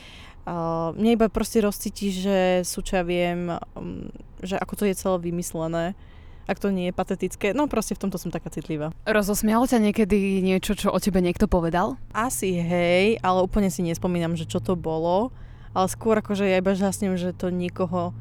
uh, 0.49 0.89
mne 0.97 1.21
iba 1.21 1.29
proste 1.29 1.61
rozcíti, 1.61 2.09
že 2.09 2.65
sú 2.65 2.81
čo 2.81 2.97
ja 2.97 3.05
viem, 3.05 3.53
um, 3.77 4.09
že 4.41 4.57
ako 4.57 4.73
to 4.73 4.83
je 4.89 4.97
celé 4.97 5.17
vymyslené 5.21 5.93
ak 6.47 6.63
to 6.63 6.71
nie 6.71 6.89
je 6.89 6.95
patetické. 6.95 7.51
No 7.51 7.67
proste 7.67 7.93
v 7.93 8.07
tomto 8.07 8.15
som 8.15 8.31
taká 8.31 8.47
citlivá. 8.47 8.95
Rozosmialo 9.03 9.67
ťa 9.67 9.83
niekedy 9.83 10.39
niečo, 10.39 10.79
čo 10.79 10.95
o 10.95 10.97
tebe 10.97 11.19
niekto 11.19 11.45
povedal? 11.51 11.99
Asi 12.15 12.55
hej, 12.55 13.19
ale 13.19 13.43
úplne 13.43 13.67
si 13.67 13.83
nespomínam, 13.83 14.33
že 14.39 14.47
čo 14.47 14.63
to 14.63 14.79
bolo 14.79 15.35
ale 15.75 15.87
skôr 15.89 16.19
akože 16.19 16.45
ja 16.47 16.59
iba 16.59 16.77
žasnem, 16.77 17.15
že 17.19 17.35
to 17.35 17.49
nikoho, 17.49 18.11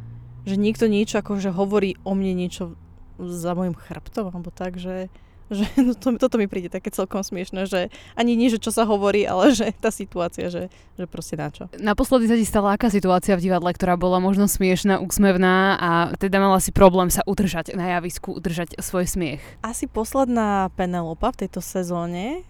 že 0.46 0.54
niekto 0.54 0.86
niečo 0.86 1.20
akože 1.20 1.50
hovorí 1.50 1.98
o 2.06 2.14
mne 2.14 2.32
niečo 2.34 2.78
za 3.18 3.56
môjim 3.56 3.74
chrbtom, 3.74 4.28
alebo 4.28 4.52
tak, 4.52 4.76
že, 4.76 5.08
že 5.48 5.64
no 5.86 5.96
to, 5.96 6.14
toto 6.20 6.36
mi 6.38 6.46
príde 6.46 6.68
také 6.68 6.92
celkom 6.92 7.24
smiešne, 7.24 7.66
že 7.66 7.88
ani 8.14 8.36
nie, 8.36 8.52
že 8.52 8.62
čo 8.62 8.70
sa 8.70 8.84
hovorí, 8.84 9.24
ale 9.24 9.56
že 9.56 9.72
tá 9.74 9.88
situácia, 9.90 10.52
že, 10.52 10.68
že 10.94 11.04
proste 11.08 11.34
na 11.34 11.48
čo. 11.48 11.66
Naposledy 11.80 12.28
sa 12.28 12.36
ti 12.36 12.46
stala 12.46 12.76
aká 12.76 12.92
situácia 12.92 13.34
v 13.34 13.44
divadle, 13.50 13.72
ktorá 13.72 13.98
bola 13.98 14.22
možno 14.22 14.46
smiešná, 14.46 15.00
úsmevná 15.02 15.80
a 15.80 15.90
teda 16.16 16.38
mala 16.38 16.60
si 16.62 16.70
problém 16.70 17.08
sa 17.08 17.24
udržať 17.24 17.74
na 17.74 17.98
javisku, 17.98 18.36
udržať 18.36 18.78
svoj 18.78 19.08
smiech? 19.08 19.42
Asi 19.64 19.88
posledná 19.88 20.70
Penelopa 20.76 21.32
v 21.32 21.46
tejto 21.46 21.64
sezóne 21.64 22.44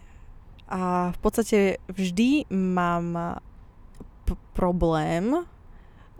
a 0.67 1.15
v 1.15 1.19
podstate 1.23 1.59
vždy 1.87 2.51
mám 2.51 3.39
problém, 4.57 5.45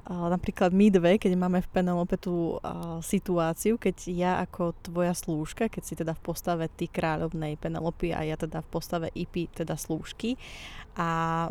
napríklad 0.07 0.70
my 0.70 0.87
dve, 0.92 1.18
keď 1.18 1.35
máme 1.35 1.59
v 1.59 1.72
Penelope 1.72 2.14
tú 2.14 2.62
situáciu, 3.03 3.75
keď 3.75 3.96
ja 4.07 4.33
ako 4.38 4.77
tvoja 4.87 5.11
slúžka, 5.16 5.66
keď 5.66 5.83
si 5.83 5.94
teda 5.99 6.14
v 6.14 6.22
postave 6.22 6.70
ty 6.70 6.87
kráľovnej 6.87 7.59
Penelopy 7.59 8.14
a 8.14 8.22
ja 8.22 8.38
teda 8.38 8.62
v 8.62 8.70
postave 8.70 9.09
IP, 9.18 9.51
teda 9.51 9.75
slúžky. 9.75 10.38
A 10.96 11.51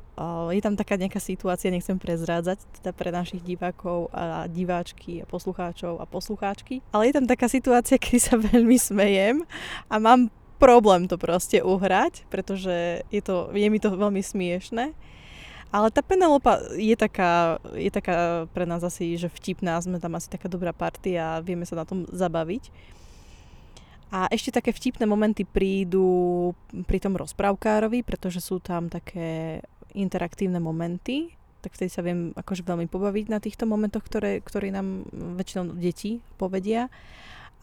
je 0.50 0.62
tam 0.64 0.74
taká 0.74 0.96
nejaká 0.96 1.20
situácia, 1.20 1.70
nechcem 1.70 2.00
prezrádzať 2.00 2.64
teda 2.82 2.96
pre 2.96 3.12
našich 3.12 3.44
divákov 3.44 4.10
a 4.16 4.48
diváčky 4.48 5.22
a 5.22 5.26
poslucháčov 5.28 6.00
a 6.00 6.06
poslucháčky, 6.08 6.82
ale 6.96 7.12
je 7.12 7.14
tam 7.14 7.28
taká 7.28 7.52
situácia, 7.52 8.00
kedy 8.02 8.20
sa 8.24 8.40
veľmi 8.40 8.80
smejem 8.80 9.44
a 9.92 9.96
mám 10.00 10.32
problém 10.56 11.06
to 11.12 11.20
proste 11.20 11.60
uhrať, 11.60 12.24
pretože 12.32 13.04
je, 13.12 13.22
to, 13.22 13.52
je 13.52 13.68
mi 13.68 13.78
to 13.78 13.92
veľmi 13.92 14.24
smiešne 14.24 14.96
ale 15.74 15.88
tá 15.92 16.02
Penelopa 16.02 16.62
je 16.76 16.96
taká, 16.98 17.62
je 17.74 17.92
taká 17.92 18.48
pre 18.54 18.66
nás 18.66 18.86
asi, 18.86 19.18
že 19.18 19.28
vtipná, 19.28 19.78
sme 19.82 20.00
tam 20.00 20.16
asi 20.16 20.30
taká 20.30 20.48
dobrá 20.50 20.72
partia 20.72 21.38
a 21.38 21.44
vieme 21.44 21.68
sa 21.68 21.76
na 21.78 21.86
tom 21.86 22.06
zabaviť. 22.10 22.70
A 24.14 24.30
ešte 24.32 24.54
také 24.54 24.72
vtipné 24.72 25.04
momenty 25.10 25.44
prídu 25.44 26.54
pri 26.88 27.02
tom 27.02 27.18
rozprávkárovi, 27.18 28.06
pretože 28.06 28.40
sú 28.40 28.64
tam 28.64 28.88
také 28.88 29.60
interaktívne 29.92 30.62
momenty, 30.62 31.36
tak 31.66 31.74
vtedy 31.74 31.90
sa 31.90 32.06
viem 32.06 32.30
akože 32.38 32.62
veľmi 32.62 32.86
pobaviť 32.86 33.26
na 33.28 33.42
týchto 33.42 33.66
momentoch, 33.66 34.06
ktoré, 34.06 34.40
ktoré 34.46 34.70
nám 34.70 35.10
väčšinou 35.12 35.74
deti 35.74 36.22
povedia. 36.38 36.94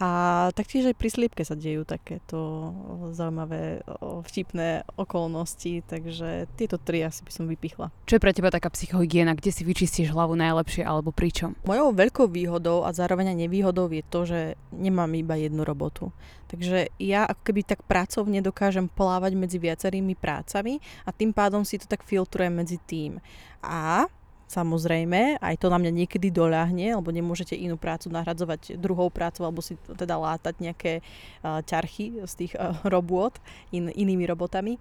A 0.03 0.51
taktiež 0.59 0.91
aj 0.91 0.99
pri 0.99 1.15
slípke 1.15 1.47
sa 1.47 1.55
dejú 1.55 1.87
takéto 1.87 2.75
zaujímavé, 3.15 3.87
vtipné 4.27 4.83
okolnosti, 4.99 5.87
takže 5.87 6.51
tieto 6.59 6.75
tri 6.75 7.07
asi 7.07 7.23
by 7.23 7.31
som 7.31 7.47
vypichla. 7.47 7.95
Čo 8.11 8.19
je 8.19 8.25
pre 8.27 8.35
teba 8.35 8.51
taká 8.51 8.67
psychohygiena, 8.75 9.39
kde 9.39 9.55
si 9.55 9.63
vyčistíš 9.63 10.11
hlavu 10.11 10.35
najlepšie 10.35 10.83
alebo 10.83 11.15
pričom? 11.15 11.55
Mojou 11.63 11.95
veľkou 11.95 12.27
výhodou 12.27 12.83
a 12.83 12.91
zároveň 12.91 13.31
aj 13.31 13.47
nevýhodou 13.47 13.87
je 13.95 14.03
to, 14.03 14.27
že 14.27 14.41
nemám 14.75 15.15
iba 15.15 15.39
jednu 15.39 15.63
robotu. 15.63 16.11
Takže 16.51 16.91
ja 16.99 17.23
ako 17.23 17.43
keby 17.47 17.63
tak 17.63 17.87
pracovne 17.87 18.43
dokážem 18.43 18.91
plávať 18.91 19.39
medzi 19.39 19.63
viacerými 19.63 20.19
prácami 20.19 20.83
a 21.07 21.15
tým 21.15 21.31
pádom 21.31 21.63
si 21.63 21.79
to 21.79 21.87
tak 21.87 22.03
filtrujem 22.03 22.51
medzi 22.51 22.83
tým. 22.83 23.23
A 23.63 24.11
Samozrejme, 24.53 25.41
aj 25.41 25.65
to 25.65 25.73
na 25.73 25.81
mňa 25.81 26.05
niekedy 26.05 26.29
doľahne, 26.29 26.93
lebo 26.93 27.09
nemôžete 27.09 27.57
inú 27.57 27.81
prácu 27.81 28.13
nahradzovať 28.13 28.77
druhou 28.77 29.09
prácou 29.09 29.49
alebo 29.49 29.65
si 29.65 29.81
teda 29.97 30.21
látať 30.21 30.61
nejaké 30.61 30.93
uh, 31.01 31.65
ťarchy 31.65 32.21
z 32.29 32.33
tých 32.37 32.53
uh, 32.61 32.77
robôt 32.85 33.33
in, 33.73 33.89
inými 33.89 34.29
robotami. 34.29 34.77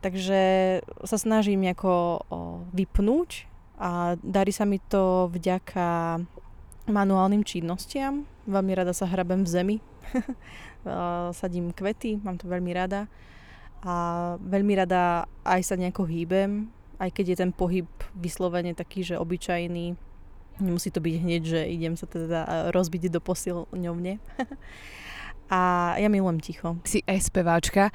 Takže 0.00 0.40
sa 1.04 1.16
snažím 1.20 1.68
nejako 1.68 1.92
uh, 1.92 2.64
vypnúť 2.72 3.44
a 3.76 4.16
darí 4.24 4.56
sa 4.56 4.64
mi 4.64 4.80
to 4.80 5.28
vďaka 5.28 6.24
manuálnym 6.88 7.44
činnostiam. 7.44 8.24
Veľmi 8.48 8.72
rada 8.72 8.96
sa 8.96 9.04
hrabem 9.04 9.44
v 9.44 9.52
zemi, 9.52 9.76
sadím 11.38 11.76
kvety, 11.76 12.24
mám 12.24 12.40
to 12.40 12.48
veľmi 12.48 12.72
rada 12.72 13.04
a 13.82 13.94
veľmi 14.38 14.78
rada 14.78 15.26
aj 15.42 15.60
sa 15.60 15.74
nejako 15.74 16.06
hýbem, 16.06 16.70
aj 17.02 17.10
keď 17.10 17.24
je 17.34 17.36
ten 17.42 17.50
pohyb 17.50 17.90
vyslovene 18.14 18.78
taký, 18.78 19.02
že 19.02 19.18
obyčajný, 19.18 19.98
nemusí 20.62 20.94
to 20.94 21.02
byť 21.02 21.14
hneď, 21.18 21.42
že 21.42 21.60
idem 21.66 21.98
sa 21.98 22.06
teda 22.06 22.70
rozbiť 22.70 23.10
do 23.10 23.18
posilňovne. 23.18 24.22
a 25.54 25.60
ja 25.98 26.06
milujem 26.06 26.38
ticho. 26.38 26.78
Si 26.86 27.02
aj 27.02 27.18
speváčka 27.26 27.90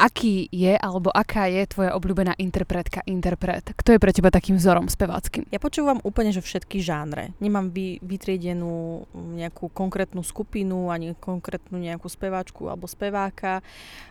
Aký 0.00 0.48
je 0.48 0.80
alebo 0.80 1.12
aká 1.12 1.44
je 1.52 1.60
tvoja 1.68 1.92
obľúbená 1.92 2.32
interpretka, 2.40 3.04
interpret? 3.04 3.76
Kto 3.76 3.92
je 3.92 4.00
pre 4.00 4.16
teba 4.16 4.32
takým 4.32 4.56
vzorom 4.56 4.88
speváckým? 4.88 5.44
Ja 5.52 5.60
počúvam 5.60 6.00
úplne, 6.00 6.32
že 6.32 6.40
všetky 6.40 6.80
žánre. 6.80 7.36
Nemám 7.36 7.68
vy, 7.68 8.00
vytriedenú 8.00 9.04
nejakú 9.12 9.68
konkrétnu 9.68 10.24
skupinu, 10.24 10.88
ani 10.88 11.12
konkrétnu 11.20 11.76
nejakú 11.76 12.08
speváčku 12.08 12.64
alebo 12.72 12.88
speváka. 12.88 13.60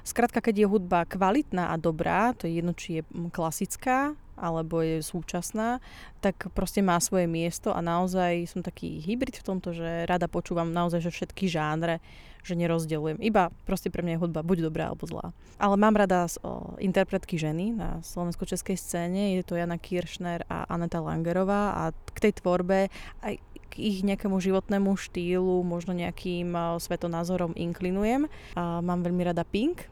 Skrátka, 0.06 0.46
keď 0.46 0.62
je 0.62 0.68
hudba 0.70 1.10
kvalitná 1.10 1.74
a 1.74 1.76
dobrá, 1.82 2.38
to 2.38 2.46
je 2.46 2.62
jedno, 2.62 2.78
či 2.78 3.02
je 3.02 3.10
klasická, 3.34 4.14
alebo 4.40 4.80
je 4.80 5.04
súčasná, 5.04 5.84
tak 6.24 6.50
proste 6.56 6.80
má 6.80 6.98
svoje 7.04 7.28
miesto 7.28 7.76
a 7.76 7.84
naozaj 7.84 8.48
som 8.48 8.64
taký 8.64 9.04
hybrid 9.04 9.36
v 9.40 9.46
tomto, 9.46 9.76
že 9.76 10.08
rada 10.08 10.32
počúvam 10.32 10.72
naozaj 10.72 11.04
že 11.04 11.12
všetky 11.12 11.52
žánre, 11.52 12.00
že 12.44 12.56
nerozdelujem. 12.56 13.20
Iba 13.20 13.52
proste 13.68 13.92
pre 13.92 14.00
mňa 14.00 14.16
je 14.16 14.22
hudba 14.24 14.42
buď 14.42 14.72
dobrá 14.72 14.90
alebo 14.90 15.04
zlá. 15.04 15.36
Ale 15.60 15.76
mám 15.76 16.00
rada 16.00 16.32
interpretky 16.80 17.36
ženy 17.36 17.76
na 17.76 18.00
slovensko-českej 18.00 18.80
scéne, 18.80 19.36
je 19.36 19.44
to 19.44 19.60
Jana 19.60 19.76
Kiršner 19.76 20.48
a 20.48 20.64
Aneta 20.72 21.04
Langerová 21.04 21.76
a 21.76 21.84
k 22.16 22.18
tej 22.30 22.40
tvorbe 22.40 22.88
aj 23.20 23.44
k 23.70 23.74
ich 23.78 24.02
nejakému 24.02 24.42
životnému 24.42 24.98
štýlu, 24.98 25.62
možno 25.62 25.94
nejakým 25.94 26.58
o, 26.58 26.82
svetonázorom 26.82 27.54
inklinujem. 27.54 28.26
A 28.58 28.82
mám 28.82 29.06
veľmi 29.06 29.22
rada 29.22 29.46
Pink 29.46 29.86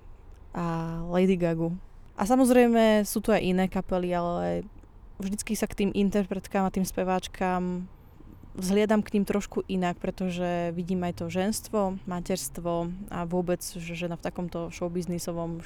a 0.58 0.98
Lady 1.14 1.38
Gagu 1.38 1.78
a 2.18 2.24
samozrejme 2.26 3.06
sú 3.06 3.22
tu 3.22 3.30
aj 3.30 3.46
iné 3.46 3.70
kapely, 3.70 4.10
ale 4.12 4.66
vždycky 5.22 5.54
sa 5.54 5.70
k 5.70 5.86
tým 5.86 5.92
interpretkám 5.94 6.66
a 6.66 6.74
tým 6.74 6.84
speváčkám 6.84 7.86
vzhliadam 8.58 9.06
k 9.06 9.14
ním 9.14 9.26
trošku 9.26 9.62
inak, 9.70 10.02
pretože 10.02 10.74
vidím 10.74 11.06
aj 11.06 11.22
to 11.22 11.26
ženstvo, 11.30 12.02
materstvo 12.10 12.90
a 13.14 13.24
vôbec, 13.30 13.62
že 13.62 13.94
žena 13.94 14.18
v 14.18 14.26
takomto 14.26 14.74
showbiznisovom 14.74 15.62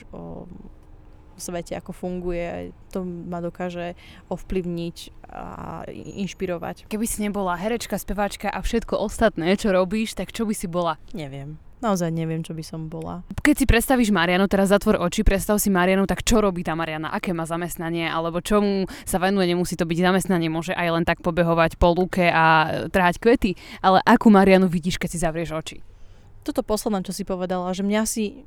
svete, 1.40 1.74
ako 1.74 1.96
funguje, 1.96 2.76
to 2.94 3.02
ma 3.08 3.42
dokáže 3.42 3.96
ovplyvniť 4.30 4.98
a 5.32 5.88
inšpirovať. 5.90 6.92
Keby 6.92 7.06
si 7.08 7.24
nebola 7.24 7.56
herečka, 7.56 7.96
speváčka 7.96 8.52
a 8.52 8.60
všetko 8.60 9.00
ostatné, 9.00 9.56
čo 9.56 9.72
robíš, 9.72 10.14
tak 10.14 10.36
čo 10.36 10.44
by 10.44 10.54
si 10.54 10.68
bola? 10.68 11.00
Neviem. 11.16 11.58
Naozaj 11.82 12.14
neviem, 12.14 12.46
čo 12.46 12.54
by 12.54 12.62
som 12.62 12.86
bola. 12.86 13.26
Keď 13.42 13.56
si 13.58 13.66
predstavíš 13.66 14.14
Marianu, 14.14 14.46
teraz 14.46 14.70
zatvor 14.70 15.02
oči, 15.02 15.26
predstav 15.26 15.58
si 15.58 15.74
Marianu, 15.74 16.06
tak 16.06 16.22
čo 16.22 16.38
robí 16.38 16.62
tá 16.62 16.78
Mariana? 16.78 17.10
Aké 17.10 17.34
má 17.34 17.50
zamestnanie? 17.50 18.06
Alebo 18.06 18.38
čomu 18.38 18.86
sa 19.02 19.18
venuje? 19.18 19.50
Nemusí 19.50 19.74
to 19.74 19.90
byť 19.90 19.98
zamestnanie, 19.98 20.46
môže 20.46 20.78
aj 20.78 20.88
len 20.94 21.04
tak 21.10 21.26
pobehovať 21.26 21.82
po 21.82 21.98
lúke 21.98 22.30
a 22.30 22.70
trhať 22.94 23.18
kvety. 23.18 23.58
Ale 23.82 23.98
akú 24.06 24.30
Marianu 24.30 24.70
vidíš, 24.70 25.02
keď 25.02 25.10
si 25.10 25.18
zavrieš 25.18 25.58
oči? 25.58 25.78
Toto 26.46 26.62
posledné, 26.62 27.02
čo 27.02 27.18
si 27.18 27.26
povedala, 27.26 27.74
že 27.74 27.82
mňa 27.82 28.02
si 28.06 28.46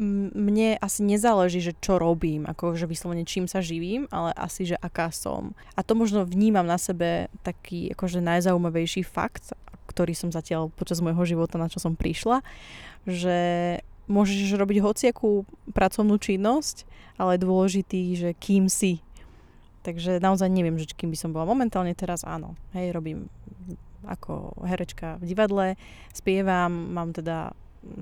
mne 0.00 0.80
asi 0.80 1.04
nezáleží, 1.04 1.60
že 1.60 1.76
čo 1.76 2.00
robím, 2.00 2.48
ako 2.48 2.72
že 2.72 2.88
vyslovene 2.88 3.28
čím 3.28 3.44
sa 3.44 3.60
živím, 3.60 4.08
ale 4.08 4.32
asi, 4.32 4.64
že 4.64 4.76
aká 4.80 5.12
som. 5.12 5.52
A 5.76 5.84
to 5.84 5.92
možno 5.92 6.24
vnímam 6.24 6.64
na 6.64 6.80
sebe 6.80 7.28
taký 7.44 7.92
akože 7.92 8.24
najzaujímavejší 8.24 9.04
fakt, 9.04 9.52
ktorý 9.90 10.14
som 10.14 10.30
zatiaľ 10.30 10.70
počas 10.70 11.02
môjho 11.02 11.26
života, 11.26 11.58
na 11.58 11.66
čo 11.66 11.82
som 11.82 11.98
prišla, 11.98 12.46
že 13.04 13.38
môžeš 14.06 14.54
robiť 14.54 14.78
hociakú 14.82 15.46
pracovnú 15.74 16.18
činnosť, 16.18 16.86
ale 17.18 17.36
je 17.36 17.44
dôležitý, 17.46 18.02
že 18.14 18.30
kým 18.38 18.70
si. 18.70 19.02
Takže 19.82 20.22
naozaj 20.22 20.50
neviem, 20.50 20.78
že 20.78 20.92
kým 20.94 21.10
by 21.10 21.18
som 21.18 21.30
bola. 21.34 21.48
Momentálne 21.48 21.94
teraz 21.96 22.22
áno. 22.22 22.58
Hej, 22.76 22.94
robím 22.94 23.30
ako 24.04 24.56
herečka 24.64 25.20
v 25.20 25.24
divadle, 25.28 25.66
spievam, 26.16 26.72
mám 26.92 27.12
teda 27.12 27.52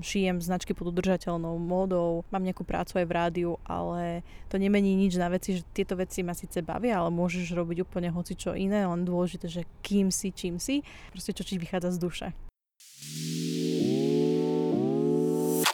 šijem 0.03 0.43
značky 0.43 0.75
pod 0.75 0.91
udržateľnou 0.91 1.55
módou, 1.55 2.27
mám 2.29 2.43
nejakú 2.43 2.67
prácu 2.67 2.99
aj 2.99 3.05
v 3.07 3.15
rádiu, 3.15 3.51
ale 3.63 4.21
to 4.51 4.59
nemení 4.59 4.95
nič 4.95 5.15
na 5.15 5.31
veci, 5.31 5.59
že 5.59 5.67
tieto 5.71 5.95
veci 5.95 6.19
ma 6.23 6.35
síce 6.35 6.59
bavia, 6.59 6.99
ale 6.99 7.09
môžeš 7.11 7.55
robiť 7.55 7.87
úplne 7.87 8.11
hoci 8.11 8.35
čo 8.35 8.55
iné, 8.55 8.83
len 8.83 9.07
dôležité, 9.07 9.47
že 9.47 9.63
kým 9.79 10.11
si, 10.11 10.35
čím 10.35 10.59
si, 10.59 10.83
proste 11.11 11.31
čo 11.31 11.43
ti 11.47 11.55
vychádza 11.55 11.95
z 11.95 11.99
duše. 11.99 12.27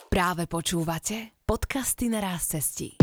Práve 0.08 0.48
počúvate 0.48 1.36
podcasty 1.44 2.08
na 2.08 2.24
ráz 2.24 2.56
cestí. 2.56 2.96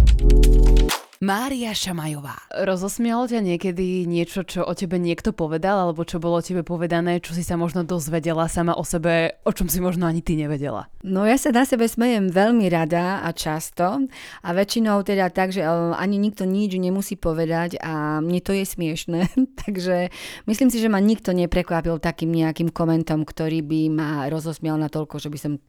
Mária 1.23 1.71
Šamajová. 1.71 2.35
Rozosmialo 2.51 3.31
ťa 3.31 3.47
niekedy 3.47 4.11
niečo, 4.11 4.43
čo 4.43 4.67
o 4.67 4.75
tebe 4.75 4.99
niekto 4.99 5.31
povedal, 5.31 5.79
alebo 5.79 6.03
čo 6.03 6.19
bolo 6.19 6.43
o 6.43 6.43
tebe 6.43 6.67
povedané, 6.67 7.23
čo 7.23 7.31
si 7.31 7.47
sa 7.47 7.55
možno 7.55 7.87
dozvedela 7.87 8.51
sama 8.51 8.75
o 8.75 8.83
sebe, 8.83 9.39
o 9.47 9.55
čom 9.55 9.71
si 9.71 9.79
možno 9.79 10.11
ani 10.11 10.19
ty 10.19 10.35
nevedela? 10.35 10.91
No 11.07 11.23
ja 11.23 11.39
sa 11.39 11.55
na 11.55 11.63
sebe 11.63 11.87
smejem 11.87 12.27
veľmi 12.27 12.67
rada 12.67 13.23
a 13.23 13.31
často 13.31 14.03
a 14.43 14.49
väčšinou 14.51 15.07
teda 15.07 15.31
tak, 15.31 15.55
že 15.55 15.63
e, 15.63 15.71
ani 15.95 16.19
nikto 16.19 16.43
nič 16.43 16.75
nemusí 16.75 17.15
povedať 17.15 17.79
a 17.79 18.19
mne 18.19 18.43
to 18.43 18.51
je 18.59 18.67
smiešné. 18.67 19.31
Takže 19.63 20.11
myslím 20.51 20.75
si, 20.75 20.83
že 20.83 20.91
ma 20.91 20.99
nikto 20.99 21.31
neprekvapil 21.31 22.03
takým 22.03 22.35
nejakým 22.35 22.75
komentom, 22.75 23.23
ktorý 23.23 23.63
by 23.63 23.81
ma 23.95 24.11
rozosmial 24.27 24.75
na 24.75 24.91
toľko, 24.91 25.23
že 25.23 25.31
by 25.31 25.39
som 25.39 25.63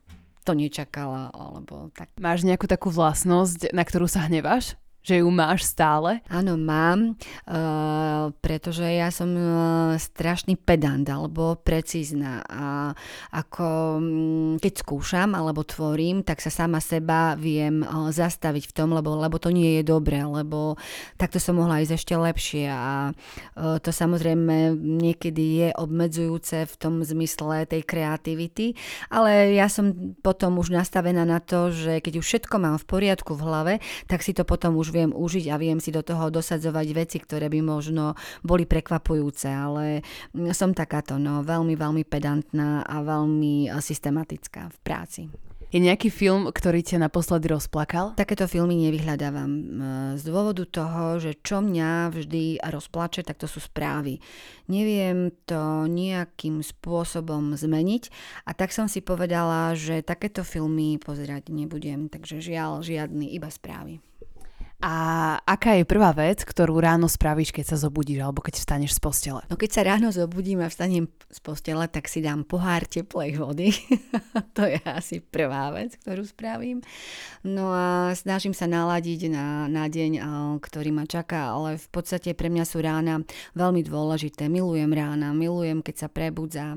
to 0.44 0.58
nečakala, 0.58 1.30
alebo 1.30 1.94
tak. 1.94 2.10
Máš 2.18 2.42
nejakú 2.42 2.66
takú 2.66 2.90
vlastnosť, 2.90 3.70
na 3.70 3.86
ktorú 3.86 4.10
sa 4.10 4.26
hneváš? 4.26 4.82
Že 5.04 5.20
ju 5.20 5.28
máš 5.28 5.68
stále? 5.68 6.24
Áno, 6.32 6.56
mám, 6.56 7.20
uh, 7.20 8.32
pretože 8.40 8.88
ja 8.88 9.12
som 9.12 9.28
uh, 9.36 10.00
strašný 10.00 10.56
pedant 10.56 11.04
alebo 11.12 11.60
precízna 11.60 12.40
a 12.48 12.96
ako 13.36 13.68
um, 14.00 14.56
keď 14.64 14.74
skúšam 14.80 15.36
alebo 15.36 15.68
tvorím, 15.68 16.24
tak 16.24 16.40
sa 16.40 16.48
sama 16.48 16.80
seba 16.80 17.36
viem 17.36 17.84
uh, 17.84 18.08
zastaviť 18.16 18.72
v 18.72 18.76
tom, 18.80 18.96
lebo, 18.96 19.20
lebo 19.20 19.36
to 19.44 19.52
nie 19.52 19.84
je 19.84 19.84
dobré, 19.84 20.24
lebo 20.24 20.80
takto 21.20 21.36
som 21.36 21.60
mohla 21.60 21.84
ísť 21.84 22.00
ešte 22.00 22.16
lepšie 22.16 22.66
a 22.72 23.12
uh, 23.12 23.78
to 23.84 23.92
samozrejme 23.92 24.72
niekedy 24.80 25.68
je 25.68 25.70
obmedzujúce 25.76 26.64
v 26.64 26.76
tom 26.80 27.04
zmysle 27.04 27.68
tej 27.68 27.84
kreativity, 27.84 28.80
ale 29.12 29.52
ja 29.52 29.68
som 29.68 30.16
potom 30.24 30.64
už 30.64 30.72
nastavená 30.72 31.28
na 31.28 31.44
to, 31.44 31.76
že 31.76 32.00
keď 32.00 32.24
už 32.24 32.26
všetko 32.26 32.56
mám 32.56 32.80
v 32.80 32.88
poriadku 32.88 33.36
v 33.36 33.44
hlave, 33.44 33.74
tak 34.08 34.24
si 34.24 34.32
to 34.32 34.48
potom 34.48 34.80
už 34.80 34.93
viem 34.94 35.10
užiť 35.10 35.50
a 35.50 35.58
viem 35.58 35.82
si 35.82 35.90
do 35.90 36.06
toho 36.06 36.30
dosadzovať 36.30 36.88
veci, 36.94 37.18
ktoré 37.18 37.50
by 37.50 37.60
možno 37.66 38.14
boli 38.46 38.70
prekvapujúce, 38.70 39.50
ale 39.50 40.06
som 40.54 40.78
takáto, 40.78 41.18
no, 41.18 41.42
veľmi, 41.42 41.74
veľmi 41.74 42.06
pedantná 42.06 42.86
a 42.86 43.02
veľmi 43.02 43.74
systematická 43.82 44.70
v 44.70 44.78
práci. 44.86 45.24
Je 45.74 45.82
nejaký 45.82 46.14
film, 46.14 46.54
ktorý 46.54 46.86
ťa 46.86 47.02
naposledy 47.02 47.50
rozplakal? 47.50 48.14
Takéto 48.14 48.46
filmy 48.46 48.78
nevyhľadávam 48.78 49.52
z 50.14 50.22
dôvodu 50.22 50.70
toho, 50.70 51.18
že 51.18 51.34
čo 51.42 51.66
mňa 51.66 52.14
vždy 52.14 52.62
rozplače, 52.62 53.26
tak 53.26 53.42
to 53.42 53.50
sú 53.50 53.58
správy. 53.58 54.22
Neviem 54.70 55.34
to 55.50 55.90
nejakým 55.90 56.62
spôsobom 56.62 57.58
zmeniť 57.58 58.14
a 58.46 58.54
tak 58.54 58.70
som 58.70 58.86
si 58.86 59.02
povedala, 59.02 59.74
že 59.74 60.06
takéto 60.06 60.46
filmy 60.46 61.02
pozerať 61.02 61.50
nebudem, 61.50 62.06
takže 62.06 62.38
žiaľ, 62.38 62.86
žiadny, 62.86 63.34
iba 63.34 63.50
správy. 63.50 63.98
A 64.84 64.96
aká 65.48 65.80
je 65.80 65.88
prvá 65.88 66.12
vec, 66.12 66.44
ktorú 66.44 66.76
ráno 66.84 67.08
spravíš, 67.08 67.56
keď 67.56 67.72
sa 67.72 67.78
zobudíš 67.80 68.20
alebo 68.20 68.44
keď 68.44 68.60
vstaneš 68.60 69.00
z 69.00 69.00
postele? 69.00 69.42
No 69.48 69.56
keď 69.56 69.72
sa 69.72 69.82
ráno 69.88 70.12
zobudím 70.12 70.60
a 70.60 70.68
vstanem 70.68 71.08
z 71.32 71.40
postele, 71.40 71.88
tak 71.88 72.12
si 72.12 72.20
dám 72.20 72.44
pohár 72.44 72.84
teplej 72.84 73.40
vody. 73.40 73.72
to 74.60 74.68
je 74.68 74.84
asi 74.84 75.24
prvá 75.24 75.72
vec, 75.72 75.96
ktorú 76.04 76.28
spravím. 76.28 76.84
No 77.48 77.72
a 77.72 78.12
snažím 78.12 78.52
sa 78.52 78.68
naladiť 78.68 79.32
na, 79.32 79.72
na 79.72 79.88
deň, 79.88 80.20
ktorý 80.60 80.92
ma 80.92 81.08
čaká, 81.08 81.56
ale 81.56 81.80
v 81.80 81.88
podstate 81.88 82.36
pre 82.36 82.52
mňa 82.52 82.68
sú 82.68 82.84
rána 82.84 83.24
veľmi 83.56 83.88
dôležité. 83.88 84.52
Milujem 84.52 84.92
rána, 84.92 85.32
milujem, 85.32 85.80
keď 85.80 85.96
sa 85.96 86.08
prebudza 86.12 86.76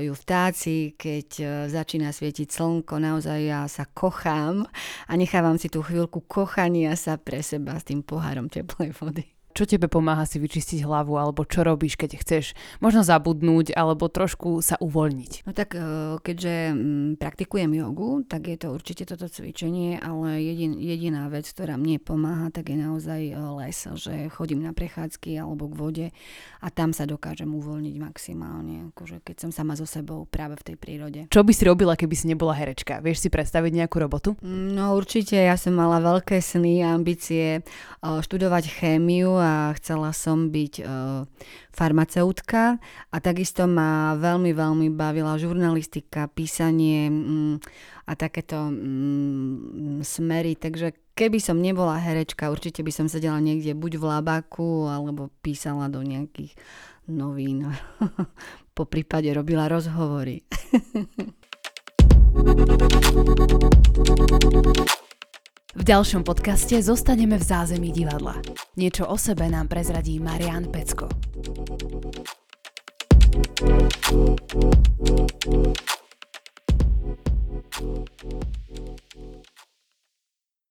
ju 0.00 0.14
vtáci, 0.16 0.96
keď 0.96 1.28
e, 1.36 1.44
začína 1.68 2.14
svietiť 2.14 2.48
slnko, 2.48 2.96
naozaj 2.96 3.38
ja 3.40 3.60
sa 3.66 3.84
kochám 3.84 4.64
a 5.04 5.12
nechávam 5.16 5.58
si 5.60 5.68
tú 5.68 5.84
chvíľku 5.84 6.24
kochania 6.24 6.96
sa 6.96 7.09
sa 7.10 7.18
pre 7.18 7.42
seba 7.42 7.74
s 7.74 7.82
tým 7.82 8.06
pohárom 8.06 8.46
teplej 8.46 8.94
vody. 8.94 9.26
Čo 9.50 9.66
tebe 9.66 9.90
pomáha 9.90 10.22
si 10.24 10.38
vyčistiť 10.38 10.86
hlavu, 10.86 11.18
alebo 11.18 11.42
čo 11.42 11.66
robíš, 11.66 11.98
keď 11.98 12.22
chceš 12.22 12.44
možno 12.78 13.02
zabudnúť, 13.02 13.74
alebo 13.74 14.06
trošku 14.06 14.62
sa 14.62 14.78
uvoľniť? 14.78 15.32
No 15.42 15.50
tak 15.50 15.74
e, 15.74 15.82
keďže 16.22 16.54
mm, 16.70 17.10
praktikujem 17.18 17.70
jogu, 17.74 18.22
tak 18.22 18.46
je 18.46 18.56
to 18.56 18.70
určite 18.70 19.10
toto 19.10 19.26
cvičenie, 19.26 19.98
ale 19.98 20.38
jedin, 20.38 20.78
jediná 20.78 21.26
vec, 21.26 21.50
ktorá 21.50 21.74
mne 21.74 21.98
pomáha, 21.98 22.54
tak 22.54 22.70
je 22.70 22.78
naozaj 22.78 23.20
e, 23.26 23.34
les, 23.34 23.78
že 23.98 24.14
chodím 24.30 24.62
na 24.62 24.70
prechádzky 24.70 25.34
alebo 25.34 25.66
k 25.66 25.74
vode 25.74 26.06
a 26.62 26.66
tam 26.70 26.94
sa 26.94 27.08
dokážem 27.10 27.50
uvoľniť 27.50 27.96
maximálne, 27.98 28.94
akože 28.94 29.26
keď 29.26 29.36
som 29.48 29.50
sama 29.50 29.74
so 29.74 29.88
sebou 29.88 30.30
práve 30.30 30.54
v 30.62 30.72
tej 30.72 30.76
prírode. 30.78 31.20
Čo 31.26 31.42
by 31.42 31.52
si 31.56 31.66
robila, 31.66 31.98
keby 31.98 32.14
si 32.14 32.30
nebola 32.30 32.54
herečka? 32.54 33.02
Vieš 33.02 33.26
si 33.26 33.28
predstaviť 33.32 33.82
nejakú 33.82 33.96
robotu? 33.98 34.38
No 34.46 34.94
určite, 34.94 35.34
ja 35.34 35.58
som 35.58 35.74
mala 35.74 35.98
veľké 35.98 36.38
sny 36.38 36.86
a 36.86 36.94
ambície 36.94 37.58
e, 37.58 37.60
študovať 38.04 38.70
chémiu 38.70 39.39
a 39.40 39.74
chcela 39.80 40.12
som 40.14 40.52
byť 40.52 40.74
e, 40.80 40.84
farmaceutka 41.72 42.78
a 43.10 43.16
takisto 43.18 43.66
ma 43.66 44.14
veľmi, 44.14 44.54
veľmi 44.54 44.88
bavila 44.92 45.34
žurnalistika, 45.40 46.30
písanie 46.30 47.10
mm, 47.10 47.54
a 48.06 48.12
takéto 48.14 48.70
mm, 48.70 50.06
smery, 50.06 50.54
takže 50.54 50.94
keby 51.18 51.42
som 51.42 51.58
nebola 51.58 51.98
herečka, 51.98 52.52
určite 52.52 52.84
by 52.84 52.92
som 52.94 53.08
sedela 53.08 53.40
niekde 53.42 53.74
buď 53.74 53.98
v 53.98 54.04
labaku 54.04 54.86
alebo 54.86 55.32
písala 55.42 55.90
do 55.90 56.04
nejakých 56.04 56.54
novín. 57.10 57.66
po 58.76 58.86
prípade 58.86 59.34
robila 59.34 59.68
rozhovory. 59.68 60.46
V 65.70 65.82
ďalšom 65.86 66.26
podcaste 66.26 66.74
zostaneme 66.82 67.38
v 67.38 67.44
zázemí 67.46 67.94
divadla. 67.94 68.42
Niečo 68.74 69.06
o 69.06 69.14
sebe 69.14 69.46
nám 69.46 69.70
prezradí 69.70 70.18
Marian 70.18 70.66
Pecko. 70.66 71.06
Thank 73.70 74.02
you. 78.54 79.49